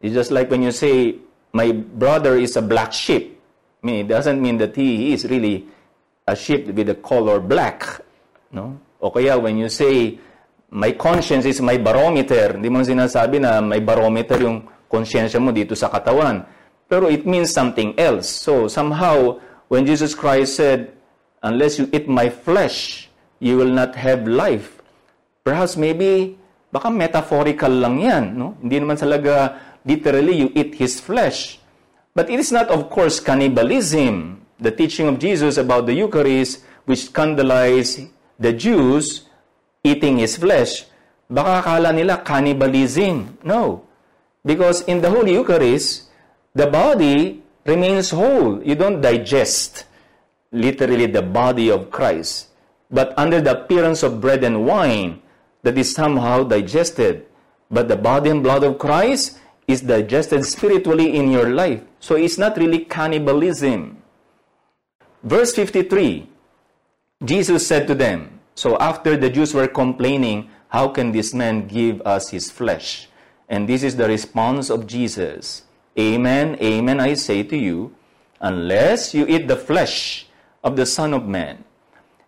It's 0.02 0.14
just 0.14 0.32
like 0.32 0.52
when 0.52 0.64
you 0.64 0.72
say, 0.72 1.16
my 1.54 1.72
brother 1.72 2.36
is 2.36 2.58
a 2.58 2.62
black 2.62 2.92
sheep. 2.92 3.40
I 3.84 3.86
mean, 3.86 4.06
it 4.06 4.08
doesn't 4.10 4.42
mean 4.42 4.58
that 4.58 4.76
he 4.76 5.14
is 5.14 5.26
really 5.26 5.68
a 6.28 6.36
sheep 6.36 6.70
with 6.72 6.88
the 6.88 6.98
color 6.98 7.40
black. 7.40 8.02
No? 8.52 8.78
O 9.02 9.10
kaya 9.10 9.40
when 9.40 9.58
you 9.58 9.70
say, 9.70 10.20
my 10.72 10.94
conscience 10.94 11.46
is 11.46 11.60
my 11.60 11.76
barometer, 11.78 12.56
hindi 12.56 12.70
mo 12.70 12.80
sinasabi 12.86 13.42
na 13.42 13.60
may 13.60 13.84
barometer 13.84 14.40
yung 14.40 14.64
konsyensya 14.88 15.42
mo 15.42 15.52
dito 15.52 15.76
sa 15.76 15.90
katawan. 15.92 16.46
Pero 16.88 17.08
it 17.08 17.24
means 17.24 17.52
something 17.52 17.96
else. 17.96 18.28
So 18.28 18.68
somehow, 18.68 19.40
when 19.72 19.88
Jesus 19.88 20.12
Christ 20.12 20.60
said, 20.60 20.92
unless 21.44 21.80
you 21.80 21.88
eat 21.92 22.08
my 22.08 22.28
flesh, 22.28 23.08
you 23.40 23.58
will 23.58 23.72
not 23.72 23.96
have 23.96 24.28
life. 24.28 24.84
Perhaps 25.42 25.80
maybe, 25.80 26.38
baka 26.70 26.92
metaphorical 26.92 27.72
lang 27.72 28.04
yan. 28.04 28.38
No? 28.38 28.60
Hindi 28.62 28.84
naman 28.84 29.00
talaga 29.00 29.58
literally 29.88 30.46
you 30.46 30.50
eat 30.54 30.76
His 30.76 31.00
flesh. 31.00 31.58
But 32.12 32.28
it 32.28 32.44
is 32.44 32.52
not, 32.52 32.68
of 32.68 32.92
course, 32.92 33.24
cannibalism. 33.24 34.41
The 34.62 34.72
teaching 34.72 35.08
of 35.08 35.18
Jesus 35.20 35.58
about 35.58 35.88
the 35.88 35.94
Eucharist, 35.94 36.64
which 36.86 37.06
scandalized 37.10 38.08
the 38.40 38.54
Jews 38.54 39.26
eating 39.84 40.20
His 40.20 40.38
flesh, 40.38 40.86
baka 41.30 41.68
akala 41.68 41.94
nila 41.94 42.22
cannibalism. 42.24 43.38
No. 43.44 43.84
Because 44.46 44.82
in 44.86 45.02
the 45.02 45.10
Holy 45.10 45.34
Eucharist, 45.34 46.10
the 46.54 46.68
body 46.68 47.42
remains 47.66 48.12
whole. 48.12 48.62
You 48.62 48.76
don't 48.76 49.02
digest 49.02 49.86
literally 50.52 51.08
the 51.08 51.22
body 51.22 51.70
of 51.70 51.90
Christ 51.90 52.52
but 52.92 53.16
under 53.18 53.40
the 53.40 53.64
appearance 53.64 54.04
of 54.04 54.20
bread 54.20 54.44
and 54.44 54.68
wine 54.68 55.22
that 55.64 55.78
is 55.78 55.96
somehow 55.96 56.44
digested. 56.44 57.26
But 57.72 57.88
the 57.88 57.96
body 57.96 58.30
and 58.30 58.44
blood 58.44 58.64
of 58.64 58.78
Christ 58.78 59.40
is 59.66 59.82
digested 59.82 60.46
spiritually 60.46 61.16
in 61.16 61.32
your 61.32 61.50
life. 61.50 61.82
So 62.02 62.16
it's 62.16 62.38
not 62.38 62.58
really 62.58 62.84
cannibalism. 62.84 64.01
Verse 65.24 65.54
53 65.54 66.28
Jesus 67.24 67.68
said 67.68 67.86
to 67.88 67.94
them, 67.94 68.40
So 68.56 68.78
after 68.80 69.16
the 69.16 69.30
Jews 69.30 69.54
were 69.54 69.68
complaining, 69.68 70.50
How 70.70 70.88
can 70.88 71.12
this 71.12 71.34
man 71.34 71.68
give 71.68 72.02
us 72.02 72.30
his 72.32 72.50
flesh? 72.50 73.10
And 73.52 73.68
this 73.68 73.84
is 73.84 73.98
the 73.98 74.08
response 74.08 74.70
of 74.72 74.88
Jesus 74.88 75.64
Amen, 76.00 76.56
amen, 76.64 77.04
I 77.04 77.20
say 77.20 77.44
to 77.44 77.58
you, 77.58 77.92
unless 78.40 79.14
you 79.14 79.28
eat 79.28 79.48
the 79.52 79.60
flesh 79.60 80.26
of 80.64 80.80
the 80.80 80.86
Son 80.86 81.14
of 81.14 81.28
Man 81.28 81.64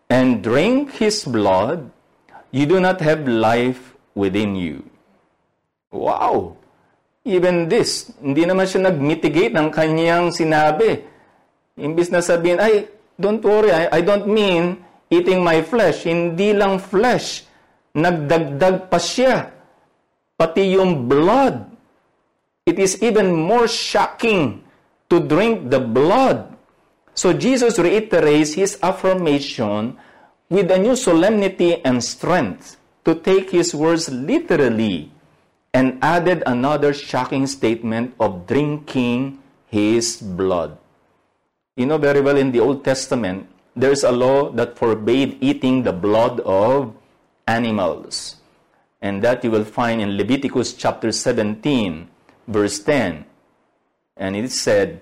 and 0.10 0.44
drink 0.44 1.00
his 1.00 1.24
blood, 1.24 1.90
you 2.52 2.68
do 2.68 2.84
not 2.84 3.00
have 3.00 3.26
life 3.26 3.96
within 4.14 4.56
you. 4.56 4.84
Wow! 5.96 6.58
Even 7.24 7.72
this, 7.72 8.12
hindi 8.20 8.44
naman 8.44 8.68
siya 8.68 8.92
nag-mitigate 8.92 9.56
ng 9.56 9.72
kanyang 9.72 10.36
sinabi. 10.36 11.08
Imbis 11.78 12.14
na 12.14 12.22
sabihin, 12.22 12.62
ay, 12.62 12.90
don't 13.18 13.42
worry, 13.42 13.74
I, 13.74 14.00
I 14.00 14.02
don't 14.02 14.30
mean 14.30 14.82
eating 15.10 15.42
my 15.42 15.62
flesh. 15.66 16.06
Hindi 16.06 16.54
lang 16.54 16.78
flesh. 16.78 17.46
Nagdagdag 17.94 18.90
pa 18.90 18.98
siya. 18.98 19.50
Pati 20.38 20.74
yung 20.74 21.06
blood. 21.06 21.70
It 22.66 22.80
is 22.80 23.02
even 23.04 23.34
more 23.34 23.68
shocking 23.68 24.64
to 25.12 25.20
drink 25.20 25.70
the 25.70 25.84
blood 25.84 26.54
so 27.14 27.30
Jesus 27.32 27.78
reiterates 27.78 28.58
his 28.58 28.78
affirmation 28.82 29.98
with 30.50 30.70
a 30.74 30.82
new 30.82 30.98
solemnity 30.98 31.78
and 31.86 32.04
strength 32.04 32.78
to 33.06 33.14
take 33.14 33.54
his 33.54 33.74
words 33.74 34.10
literally 34.10 35.14
and 35.74 35.98
added 36.02 36.42
another 36.46 36.94
shocking 36.94 37.46
statement 37.46 38.14
of 38.20 38.46
drinking 38.50 39.38
his 39.70 40.18
blood. 40.22 40.78
You 41.76 41.88
know 41.88 41.98
very 41.98 42.22
well 42.22 42.38
in 42.38 42.52
the 42.52 42.60
Old 42.60 42.86
Testament, 42.86 43.50
there's 43.76 44.04
a 44.04 44.12
law 44.12 44.52
that 44.52 44.78
forbade 44.78 45.38
eating 45.42 45.82
the 45.82 45.92
blood 45.92 46.40
of 46.42 46.94
animals. 47.48 48.38
And 49.02 49.24
that 49.24 49.44
you 49.44 49.50
will 49.50 49.66
find 49.66 50.00
in 50.00 50.16
Leviticus 50.16 50.74
chapter 50.74 51.12
17, 51.12 52.08
verse 52.48 52.80
10. 52.80 53.26
And 54.18 54.36
it 54.36 54.52
said, 54.52 55.02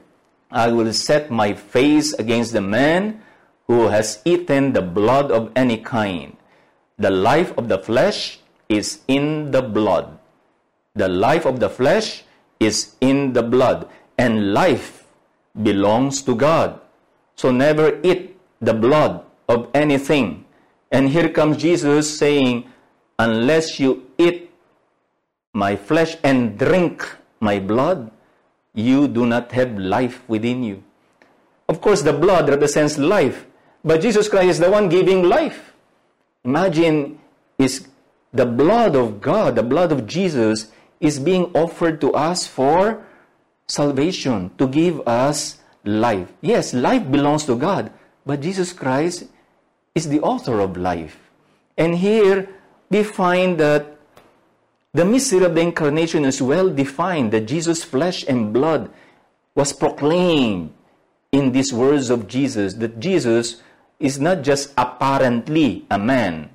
I 0.49 0.71
will 0.71 0.93
set 0.93 1.29
my 1.29 1.53
face 1.53 2.13
against 2.13 2.53
the 2.53 2.61
man 2.61 3.21
who 3.67 3.89
has 3.89 4.21
eaten 4.23 4.71
the 4.71 4.81
blood 4.81 5.29
of 5.29 5.51
any 5.55 5.77
kind. 5.77 6.37
The 6.97 7.11
life 7.11 7.55
of 7.57 7.67
the 7.67 7.79
flesh 7.79 8.39
is 8.69 9.01
in 9.09 9.51
the 9.51 9.61
blood. 9.61 10.17
The 10.95 11.09
life 11.09 11.45
of 11.45 11.59
the 11.59 11.69
flesh 11.69 12.23
is 12.59 12.95
in 13.01 13.33
the 13.33 13.43
blood. 13.43 13.89
And 14.17 14.53
life 14.53 15.00
belongs 15.59 16.21
to 16.23 16.35
God. 16.35 16.79
So 17.35 17.51
never 17.51 17.99
eat 18.03 18.37
the 18.61 18.73
blood 18.73 19.23
of 19.49 19.69
anything. 19.73 20.45
And 20.91 21.09
here 21.09 21.29
comes 21.29 21.57
Jesus 21.57 22.17
saying, 22.17 22.65
Unless 23.17 23.79
you 23.79 24.07
eat 24.17 24.49
my 25.53 25.75
flesh 25.75 26.17
and 26.23 26.57
drink 26.57 27.05
my 27.39 27.59
blood, 27.59 28.11
you 28.73 29.07
do 29.07 29.25
not 29.25 29.51
have 29.51 29.77
life 29.77 30.21
within 30.27 30.63
you. 30.63 30.83
Of 31.67 31.81
course, 31.81 32.01
the 32.01 32.13
blood 32.13 32.49
represents 32.49 32.97
life, 32.97 33.45
but 33.83 34.01
Jesus 34.01 34.27
Christ 34.27 34.49
is 34.49 34.59
the 34.59 34.71
one 34.71 34.89
giving 34.89 35.23
life. 35.23 35.73
Imagine 36.43 37.19
is 37.57 37.87
the 38.33 38.45
blood 38.45 38.95
of 38.95 39.21
God, 39.21 39.55
the 39.55 39.63
blood 39.63 39.91
of 39.91 40.07
Jesus, 40.07 40.71
is 40.99 41.19
being 41.19 41.51
offered 41.53 42.01
to 42.01 42.13
us 42.13 42.47
for 42.47 43.05
salvation, 43.71 44.51
to 44.57 44.67
give 44.67 44.99
us 45.07 45.63
life. 45.85 46.27
Yes, 46.41 46.73
life 46.73 47.09
belongs 47.09 47.45
to 47.45 47.55
God, 47.55 47.91
but 48.25 48.41
Jesus 48.41 48.73
Christ 48.73 49.31
is 49.95 50.09
the 50.09 50.19
author 50.19 50.59
of 50.59 50.75
life. 50.75 51.15
And 51.77 51.95
here 51.95 52.49
we 52.89 53.03
find 53.03 53.57
that 53.59 53.97
the 54.93 55.05
mystery 55.05 55.45
of 55.45 55.55
the 55.55 55.61
incarnation 55.61 56.25
is 56.25 56.41
well 56.41 56.69
defined, 56.69 57.31
that 57.31 57.47
Jesus' 57.47 57.83
flesh 57.83 58.27
and 58.27 58.51
blood 58.51 58.91
was 59.55 59.71
proclaimed 59.71 60.73
in 61.31 61.53
these 61.53 61.71
words 61.71 62.09
of 62.09 62.27
Jesus, 62.27 62.75
that 62.75 62.99
Jesus 62.99 63.63
is 63.99 64.19
not 64.19 64.43
just 64.43 64.73
apparently 64.77 65.85
a 65.89 65.97
man 65.97 66.49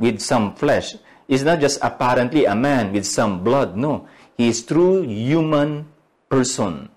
with 0.00 0.18
some 0.18 0.54
flesh, 0.56 0.96
is 1.28 1.44
not 1.44 1.60
just 1.60 1.78
apparently 1.80 2.44
a 2.44 2.54
man 2.54 2.92
with 2.92 3.06
some 3.06 3.44
blood. 3.44 3.76
No, 3.76 4.08
he 4.36 4.48
is 4.48 4.66
true 4.66 5.02
human 5.02 5.86
person. 6.28 6.88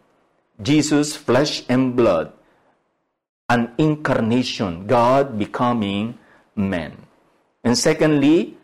Jesus, 0.61 1.15
flesh 1.15 1.63
and 1.69 1.95
blood, 1.95 2.33
an 3.47 3.71
incarnation, 3.77 4.87
God 4.87 5.39
becoming 5.39 6.17
man. 6.55 7.05
And 7.63 7.77
secondly, 7.77 8.57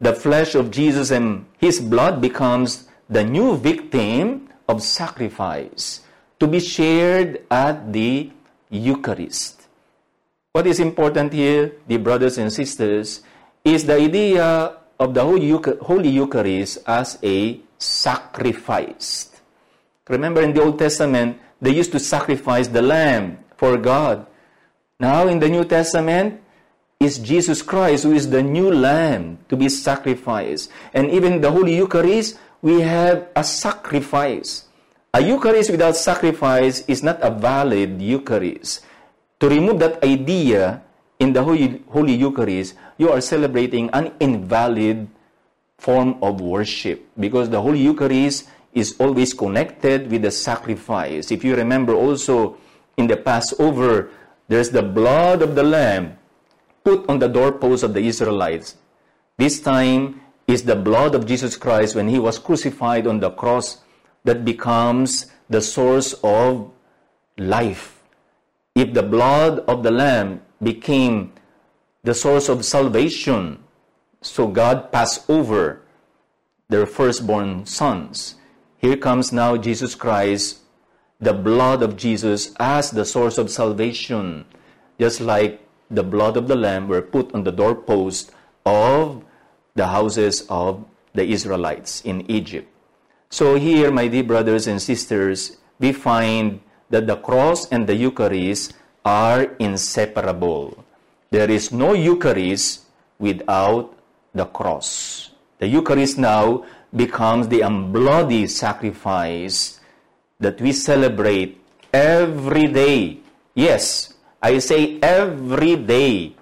the 0.00 0.14
flesh 0.14 0.54
of 0.54 0.70
Jesus 0.70 1.10
and 1.10 1.46
his 1.58 1.80
blood 1.80 2.20
becomes 2.20 2.88
the 3.08 3.24
new 3.24 3.56
victim 3.56 4.48
of 4.68 4.82
sacrifice 4.82 6.02
to 6.38 6.46
be 6.46 6.60
shared 6.60 7.44
at 7.50 7.92
the 7.92 8.30
Eucharist. 8.70 9.66
What 10.52 10.66
is 10.66 10.80
important 10.80 11.32
here, 11.32 11.72
dear 11.86 11.98
brothers 11.98 12.38
and 12.38 12.52
sisters, 12.52 13.22
is 13.64 13.84
the 13.84 13.94
idea 13.94 14.76
of 14.98 15.14
the 15.14 15.22
Holy 15.82 16.08
Eucharist 16.08 16.78
as 16.86 17.18
a 17.22 17.60
sacrifice. 17.78 19.29
Remember 20.08 20.42
in 20.42 20.54
the 20.54 20.62
Old 20.62 20.78
Testament, 20.78 21.38
they 21.60 21.70
used 21.70 21.92
to 21.92 22.00
sacrifice 22.00 22.68
the 22.68 22.82
lamb 22.82 23.38
for 23.56 23.76
God. 23.76 24.26
Now 24.98 25.28
in 25.28 25.38
the 25.38 25.48
New 25.48 25.64
Testament, 25.64 26.40
is 27.00 27.16
Jesus 27.16 27.64
Christ 27.64 28.04
who 28.04 28.12
is 28.12 28.28
the 28.28 28.44
new 28.44 28.68
lamb 28.68 29.40
to 29.48 29.56
be 29.56 29.72
sacrificed. 29.72 30.68
And 30.92 31.10
even 31.10 31.40
the 31.40 31.50
Holy 31.50 31.74
Eucharist, 31.74 32.36
we 32.60 32.84
have 32.84 33.28
a 33.34 33.42
sacrifice. 33.42 34.68
A 35.16 35.20
Eucharist 35.24 35.70
without 35.72 35.96
sacrifice 35.96 36.84
is 36.86 37.02
not 37.02 37.18
a 37.24 37.32
valid 37.32 38.00
Eucharist. 38.02 38.84
To 39.40 39.48
remove 39.48 39.80
that 39.80 40.04
idea 40.04 40.82
in 41.18 41.32
the 41.32 41.42
Holy, 41.42 41.82
Holy 41.88 42.14
Eucharist, 42.14 42.76
you 42.98 43.10
are 43.10 43.20
celebrating 43.22 43.88
an 43.96 44.12
invalid 44.20 45.08
form 45.78 46.20
of 46.20 46.42
worship 46.42 47.08
because 47.18 47.48
the 47.48 47.60
Holy 47.60 47.80
Eucharist 47.80 48.44
is 48.72 48.96
always 48.98 49.34
connected 49.34 50.10
with 50.10 50.22
the 50.22 50.30
sacrifice. 50.30 51.30
If 51.30 51.44
you 51.44 51.56
remember 51.56 51.94
also 51.94 52.56
in 52.96 53.06
the 53.06 53.16
Passover, 53.16 54.10
there's 54.48 54.70
the 54.70 54.82
blood 54.82 55.42
of 55.42 55.54
the 55.54 55.62
lamb 55.62 56.18
put 56.84 57.08
on 57.08 57.18
the 57.18 57.28
doorpost 57.28 57.82
of 57.82 57.94
the 57.94 58.00
Israelites. 58.00 58.76
This 59.36 59.60
time 59.60 60.20
is 60.46 60.64
the 60.64 60.76
blood 60.76 61.14
of 61.14 61.26
Jesus 61.26 61.56
Christ 61.56 61.94
when 61.94 62.08
he 62.08 62.18
was 62.18 62.38
crucified 62.38 63.06
on 63.06 63.20
the 63.20 63.30
cross 63.30 63.78
that 64.24 64.44
becomes 64.44 65.26
the 65.48 65.60
source 65.60 66.14
of 66.22 66.70
life. 67.38 68.02
If 68.74 68.94
the 68.94 69.02
blood 69.02 69.60
of 69.66 69.82
the 69.82 69.90
lamb 69.90 70.42
became 70.62 71.32
the 72.02 72.14
source 72.14 72.48
of 72.48 72.64
salvation, 72.64 73.62
so 74.22 74.46
God 74.46 74.92
passed 74.92 75.28
over 75.28 75.82
their 76.68 76.86
firstborn 76.86 77.66
sons. 77.66 78.36
Here 78.80 78.96
comes 78.96 79.28
now 79.30 79.60
Jesus 79.60 79.94
Christ, 79.94 80.64
the 81.20 81.36
blood 81.36 81.82
of 81.82 82.00
Jesus 82.00 82.56
as 82.58 82.90
the 82.90 83.04
source 83.04 83.36
of 83.36 83.52
salvation, 83.52 84.46
just 84.98 85.20
like 85.20 85.60
the 85.90 86.02
blood 86.02 86.38
of 86.38 86.48
the 86.48 86.56
lamb 86.56 86.88
were 86.88 87.04
put 87.04 87.28
on 87.34 87.44
the 87.44 87.52
doorpost 87.52 88.32
of 88.64 89.22
the 89.74 89.88
houses 89.88 90.46
of 90.48 90.82
the 91.12 91.28
Israelites 91.28 92.00
in 92.08 92.24
Egypt. 92.30 92.72
So 93.28 93.56
here, 93.56 93.92
my 93.92 94.08
dear 94.08 94.24
brothers 94.24 94.66
and 94.66 94.80
sisters, 94.80 95.58
we 95.78 95.92
find 95.92 96.60
that 96.88 97.06
the 97.06 97.16
cross 97.16 97.68
and 97.68 97.86
the 97.86 97.94
Eucharist 97.94 98.72
are 99.04 99.44
inseparable. 99.60 100.84
There 101.28 101.50
is 101.50 101.70
no 101.70 101.92
Eucharist 101.92 102.88
without 103.18 103.92
the 104.32 104.46
cross. 104.46 105.30
The 105.58 105.68
Eucharist 105.68 106.16
now 106.16 106.64
becomes 106.94 107.48
the 107.48 107.60
embodied 107.60 108.50
sacrifice 108.50 109.80
that 110.40 110.60
we 110.60 110.72
celebrate 110.72 111.60
every 111.92 112.66
day. 112.66 113.18
Yes, 113.54 114.14
I 114.42 114.58
say 114.58 114.98
every 115.00 115.76
day. 115.76 116.34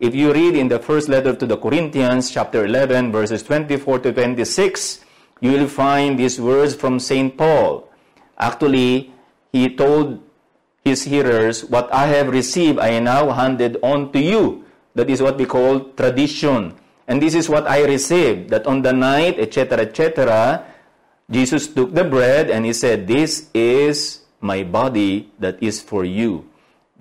If 0.00 0.14
you 0.14 0.32
read 0.32 0.56
in 0.56 0.68
the 0.68 0.80
first 0.80 1.08
letter 1.08 1.34
to 1.34 1.46
the 1.46 1.56
Corinthians, 1.56 2.30
chapter 2.30 2.64
11, 2.64 3.12
verses 3.12 3.42
24 3.44 4.00
to 4.00 4.12
26, 4.12 5.04
you 5.40 5.52
will 5.52 5.68
find 5.68 6.18
these 6.18 6.40
words 6.40 6.74
from 6.74 6.98
St. 6.98 7.36
Paul. 7.36 7.88
Actually, 8.38 9.12
he 9.52 9.76
told 9.76 10.18
his 10.84 11.04
hearers, 11.04 11.64
What 11.64 11.92
I 11.92 12.06
have 12.06 12.28
received, 12.28 12.78
I 12.78 12.98
now 12.98 13.30
handed 13.30 13.78
on 13.82 14.10
to 14.12 14.20
you. 14.20 14.64
That 14.94 15.08
is 15.08 15.22
what 15.22 15.36
we 15.36 15.46
call 15.46 15.80
tradition. 15.94 16.74
And 17.08 17.20
this 17.20 17.34
is 17.34 17.48
what 17.48 17.66
I 17.66 17.84
received, 17.84 18.50
that 18.50 18.66
on 18.66 18.82
the 18.82 18.92
night, 18.92 19.38
etc., 19.38 19.80
etc., 19.80 20.64
Jesus 21.30 21.66
took 21.68 21.94
the 21.94 22.04
bread 22.04 22.50
and 22.50 22.66
he 22.66 22.72
said, 22.72 23.06
This 23.06 23.48
is 23.54 24.20
my 24.40 24.62
body 24.62 25.30
that 25.38 25.62
is 25.62 25.80
for 25.80 26.04
you. 26.04 26.44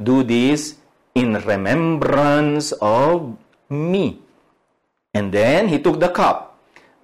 Do 0.01 0.23
this 0.23 0.75
in 1.15 1.35
remembrance 1.43 2.71
of 2.79 3.35
me. 3.69 4.19
And 5.13 5.33
then 5.33 5.67
he 5.67 5.79
took 5.79 5.99
the 5.99 6.09
cup. 6.09 6.57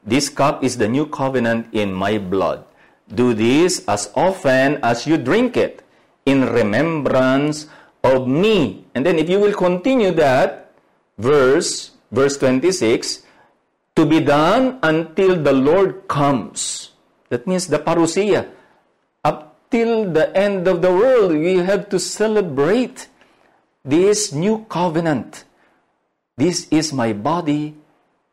This 0.07 0.29
cup 0.29 0.63
is 0.63 0.77
the 0.77 0.87
new 0.87 1.05
covenant 1.05 1.67
in 1.73 1.91
my 1.91 2.17
blood. 2.17 2.63
Do 3.11 3.33
this 3.33 3.83
as 3.87 4.09
often 4.15 4.79
as 4.83 5.05
you 5.05 5.17
drink 5.17 5.57
it 5.57 5.83
in 6.25 6.47
remembrance 6.47 7.67
of 8.03 8.27
me. 8.27 8.85
And 8.95 9.05
then 9.05 9.19
if 9.19 9.29
you 9.29 9.39
will 9.39 9.53
continue 9.53 10.11
that 10.15 10.71
verse, 11.17 11.91
verse 12.11 12.37
26, 12.37 13.23
to 13.95 14.05
be 14.05 14.21
done 14.21 14.79
until 14.83 15.41
the 15.41 15.53
Lord 15.53 16.07
comes. 16.07 16.91
That 17.29 17.47
means 17.47 17.67
the 17.67 17.79
parousia 17.79 18.47
Up 19.25 19.57
till 19.69 20.07
the 20.13 20.31
end 20.37 20.67
of 20.67 20.81
the 20.81 20.91
world, 20.93 21.33
we 21.33 21.57
have 21.59 21.89
to 21.89 21.99
celebrate 21.99 23.09
this 23.83 24.31
new 24.31 24.63
covenant. 24.69 25.43
This 26.37 26.67
is 26.69 26.93
my 26.93 27.11
body, 27.11 27.75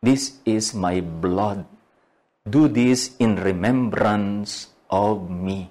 this 0.03 0.39
is 0.45 0.75
my 0.75 1.01
blood. 1.01 1.65
Do 2.45 2.69
this 2.69 3.17
in 3.19 3.41
remembrance 3.41 4.69
of 4.91 5.31
me. 5.31 5.71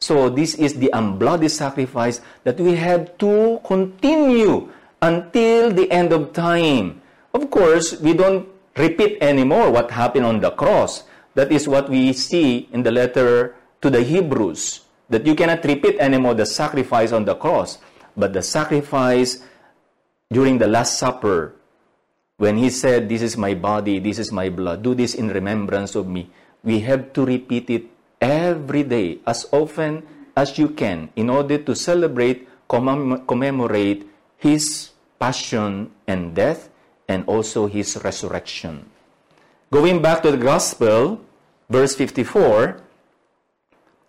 So, 0.00 0.28
this 0.28 0.56
is 0.56 0.74
the 0.74 0.90
unbloody 0.92 1.48
sacrifice 1.48 2.20
that 2.42 2.58
we 2.58 2.74
have 2.74 3.16
to 3.18 3.60
continue 3.62 4.68
until 5.00 5.70
the 5.70 5.86
end 5.92 6.12
of 6.12 6.32
time. 6.32 7.00
Of 7.34 7.50
course, 7.50 8.00
we 8.00 8.14
don't 8.14 8.48
repeat 8.76 9.18
anymore 9.20 9.70
what 9.70 9.90
happened 9.90 10.26
on 10.26 10.40
the 10.40 10.50
cross. 10.50 11.04
That 11.34 11.52
is 11.52 11.68
what 11.68 11.88
we 11.88 12.12
see 12.12 12.68
in 12.72 12.82
the 12.82 12.90
letter 12.90 13.54
to 13.80 13.90
the 13.90 14.02
Hebrews 14.02 14.82
that 15.10 15.26
you 15.26 15.34
cannot 15.34 15.64
repeat 15.66 15.98
anymore 15.98 16.34
the 16.34 16.46
sacrifice 16.46 17.12
on 17.12 17.26
the 17.26 17.34
cross, 17.34 17.78
but 18.16 18.32
the 18.32 18.42
sacrifice 18.42 19.42
during 20.30 20.58
the 20.58 20.70
Last 20.70 20.98
Supper, 20.98 21.54
when 22.38 22.56
he 22.56 22.70
said, 22.70 23.08
This 23.08 23.20
is 23.20 23.36
my 23.36 23.54
body, 23.54 23.98
this 23.98 24.18
is 24.18 24.30
my 24.30 24.48
blood, 24.48 24.82
do 24.82 24.94
this 24.94 25.14
in 25.14 25.28
remembrance 25.28 25.94
of 25.94 26.06
me. 26.06 26.30
We 26.62 26.80
have 26.86 27.12
to 27.14 27.26
repeat 27.26 27.68
it 27.70 27.84
every 28.20 28.84
day, 28.84 29.18
as 29.26 29.46
often 29.50 30.06
as 30.36 30.56
you 30.58 30.70
can, 30.70 31.10
in 31.16 31.28
order 31.28 31.58
to 31.58 31.74
celebrate, 31.74 32.48
commem- 32.68 33.26
commemorate 33.26 34.06
his 34.38 34.90
passion 35.18 35.90
and 36.06 36.34
death, 36.34 36.70
and 37.10 37.26
also 37.26 37.66
his 37.66 37.98
resurrection. 38.06 38.86
Going 39.74 39.98
back 39.98 40.22
to 40.22 40.30
the 40.30 40.38
Gospel, 40.38 41.18
verse 41.66 41.98
54, 41.98 42.78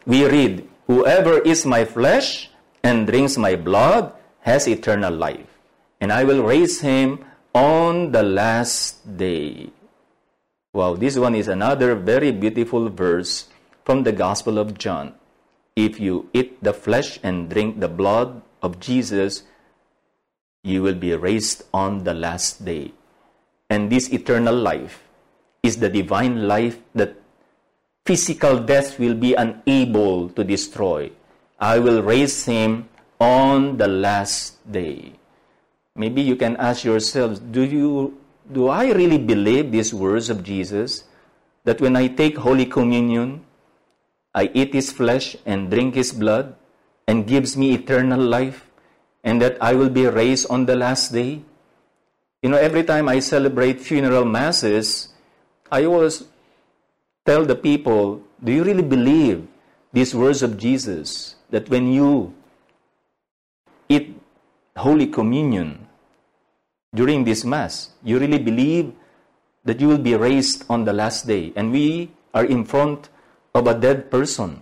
we 0.06 0.30
read, 0.30 0.70
Whoever 0.86 1.42
eats 1.42 1.66
my 1.66 1.84
flesh 1.84 2.54
and 2.84 3.10
drinks 3.10 3.42
my 3.42 3.58
blood 3.58 4.14
has 4.42 4.68
eternal 4.68 5.14
life, 5.14 5.50
and 6.00 6.14
I 6.14 6.24
will 6.24 6.46
raise 6.46 6.82
him 6.82 7.26
on 7.58 8.12
the 8.12 8.22
last 8.22 9.02
day. 9.18 9.74
Wow, 10.74 10.94
this 10.94 11.18
one 11.18 11.34
is 11.34 11.48
another 11.48 11.96
very 11.96 12.32
beautiful 12.32 12.90
verse 12.90 13.50
from 13.84 14.04
the 14.04 14.14
Gospel 14.14 14.60
of 14.62 14.78
John. 14.78 15.16
If 15.76 16.00
you 16.00 16.30
eat 16.34 16.62
the 16.62 16.74
flesh 16.74 17.18
and 17.24 17.50
drink 17.50 17.80
the 17.80 17.90
blood 17.90 18.42
of 18.62 18.80
Jesus, 18.80 19.44
you 20.64 20.82
will 20.82 20.96
be 20.96 21.16
raised 21.16 21.64
on 21.74 22.04
the 22.04 22.14
last 22.14 22.64
day. 22.66 22.92
And 23.70 23.90
this 23.90 24.10
eternal 24.10 24.56
life 24.56 25.04
is 25.64 25.78
the 25.78 25.90
divine 25.90 26.48
life 26.48 26.80
that 26.96 27.16
physical 28.06 28.60
death 28.60 29.00
will 29.00 29.16
be 29.16 29.34
unable 29.34 30.30
to 30.30 30.44
destroy. 30.44 31.12
I 31.60 31.80
will 31.80 32.02
raise 32.02 32.46
him 32.46 32.90
on 33.20 33.78
the 33.78 33.88
last 33.88 34.58
day. 34.72 35.14
Maybe 35.96 36.22
you 36.22 36.36
can 36.36 36.58
ask 36.58 36.84
yourselves, 36.84 37.40
do 37.40 37.62
you 37.64 38.18
do 38.52 38.68
I 38.68 38.92
really 38.92 39.18
believe 39.18 39.72
these 39.72 39.94
words 39.94 40.30
of 40.30 40.44
Jesus 40.44 41.04
that 41.64 41.80
when 41.80 41.96
I 41.96 42.08
take 42.08 42.38
holy 42.38 42.66
communion, 42.66 43.46
I 44.34 44.50
eat 44.54 44.74
his 44.74 44.92
flesh 44.92 45.36
and 45.46 45.70
drink 45.70 45.96
his 45.96 46.12
blood 46.12 46.56
and 47.08 47.28
gives 47.28 47.56
me 47.56 47.74
eternal 47.74 48.20
life 48.20 48.71
and 49.24 49.42
that 49.42 49.58
I 49.62 49.74
will 49.74 49.90
be 49.90 50.08
raised 50.08 50.50
on 50.50 50.66
the 50.66 50.76
last 50.76 51.14
day? 51.14 51.42
You 52.42 52.50
know, 52.50 52.58
every 52.58 52.84
time 52.84 53.08
I 53.08 53.20
celebrate 53.20 53.80
funeral 53.82 54.26
masses, 54.26 55.10
I 55.72 55.86
always 55.86 56.24
tell 57.26 57.46
the 57.46 57.56
people, 57.56 58.22
do 58.44 58.52
you 58.52 58.64
really 58.64 58.84
believe 58.84 59.48
these 59.94 60.16
words 60.16 60.42
of 60.42 60.58
Jesus 60.58 61.36
that 61.50 61.70
when 61.70 61.92
you 61.92 62.34
eat 63.90 64.16
Holy 64.76 65.08
Communion 65.08 65.88
during 66.96 67.24
this 67.24 67.44
Mass, 67.44 67.92
you 68.04 68.20
really 68.20 68.40
believe 68.40 68.92
that 69.64 69.80
you 69.80 69.88
will 69.88 69.98
be 70.00 70.16
raised 70.16 70.66
on 70.70 70.86
the 70.86 70.94
last 70.94 71.28
day. 71.28 71.54
And 71.56 71.72
we 71.72 72.12
are 72.34 72.46
in 72.46 72.66
front 72.66 73.10
of 73.54 73.68
a 73.68 73.78
dead 73.78 74.10
person. 74.10 74.62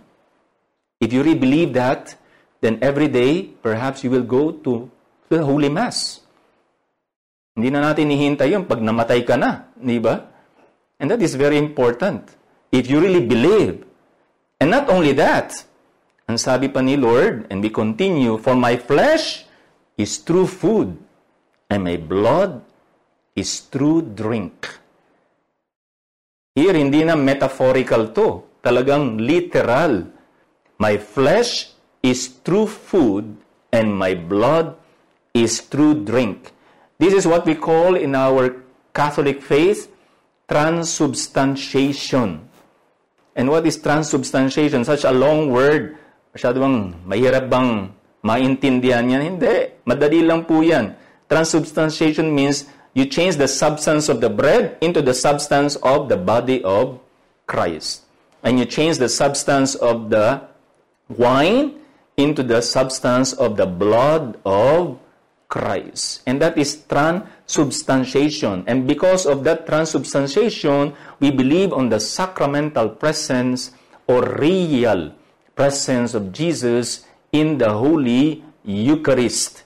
If 1.00 1.12
you 1.12 1.22
really 1.22 1.38
believe 1.38 1.72
that, 1.74 2.16
then 2.60 2.76
every 2.84 3.08
day, 3.08 3.48
perhaps 3.64 4.04
you 4.04 4.12
will 4.12 4.24
go 4.24 4.52
to 4.64 4.88
the 5.32 5.40
Holy 5.40 5.68
Mass. 5.72 6.20
Hindi 7.56 7.72
na 7.72 7.80
natin 7.92 8.12
ihintay 8.12 8.52
yun 8.52 8.64
pag 8.68 8.80
namatay 8.84 9.24
ka 9.24 9.36
na, 9.36 9.68
di 9.76 10.00
ba? 10.00 10.28
And 11.00 11.08
that 11.08 11.24
is 11.24 11.34
very 11.34 11.56
important. 11.56 12.28
If 12.70 12.86
you 12.86 13.00
really 13.00 13.24
believe. 13.24 13.84
And 14.60 14.68
not 14.68 14.92
only 14.92 15.16
that, 15.16 15.56
ang 16.28 16.36
sabi 16.36 16.68
pa 16.68 16.84
ni 16.84 16.94
Lord, 17.00 17.48
and 17.48 17.64
we 17.64 17.72
continue, 17.72 18.36
For 18.38 18.54
my 18.54 18.76
flesh 18.76 19.48
is 19.96 20.20
true 20.20 20.46
food, 20.46 20.94
and 21.72 21.80
my 21.82 21.96
blood 21.96 22.60
is 23.32 23.66
true 23.72 24.04
drink. 24.04 24.68
Here, 26.54 26.76
hindi 26.76 27.02
na 27.02 27.16
metaphorical 27.16 28.12
to. 28.12 28.44
Talagang 28.60 29.16
literal. 29.16 30.12
My 30.76 31.00
flesh 31.00 31.72
is 32.02 32.40
true 32.44 32.66
food, 32.66 33.36
and 33.72 33.92
my 33.92 34.14
blood 34.14 34.76
is 35.34 35.60
true 35.60 35.94
drink. 35.94 36.52
This 36.98 37.14
is 37.14 37.26
what 37.26 37.46
we 37.46 37.54
call 37.54 37.96
in 37.96 38.14
our 38.14 38.56
Catholic 38.92 39.42
faith 39.42 39.88
transubstantiation. 40.50 42.42
And 43.36 43.48
what 43.48 43.64
is 43.66 43.78
transubstantiation? 43.78 44.84
Such 44.84 45.04
a 45.04 45.14
long 45.14 45.54
word. 45.54 45.96
Masyado 46.34 46.58
bang 46.58 46.98
mahirap 47.06 47.46
bang 47.46 47.94
maintindihan 48.26 49.06
yan? 49.06 49.22
Hindi. 49.22 49.80
Madali 49.86 50.26
lang 50.26 50.44
po 50.44 50.60
yan. 50.60 50.98
Transubstantiation 51.30 52.34
means 52.34 52.66
you 52.92 53.06
change 53.06 53.38
the 53.38 53.46
substance 53.46 54.10
of 54.10 54.18
the 54.18 54.28
bread 54.28 54.74
into 54.82 54.98
the 55.00 55.14
substance 55.14 55.78
of 55.86 56.10
the 56.10 56.18
body 56.18 56.58
of 56.66 56.98
Christ. 57.46 58.02
And 58.42 58.58
you 58.58 58.66
change 58.66 58.98
the 58.98 59.08
substance 59.08 59.78
of 59.78 60.10
the 60.10 60.42
wine 61.06 61.78
into 62.16 62.42
the 62.42 62.60
substance 62.60 63.32
of 63.34 63.56
the 63.56 63.66
blood 63.66 64.38
of 64.44 64.98
Christ. 65.50 66.22
And 66.26 66.40
that 66.40 66.56
is 66.56 66.86
transubstantiation. 66.86 68.62
And 68.66 68.86
because 68.86 69.26
of 69.26 69.42
that 69.44 69.66
transubstantiation, 69.66 70.94
we 71.18 71.30
believe 71.30 71.72
on 71.72 71.90
the 71.90 71.98
sacramental 71.98 72.90
presence 72.90 73.72
or 74.06 74.22
real 74.38 75.12
presence 75.56 76.14
of 76.14 76.32
Jesus 76.32 77.06
in 77.32 77.58
the 77.58 77.74
Holy 77.74 78.42
Eucharist. 78.64 79.64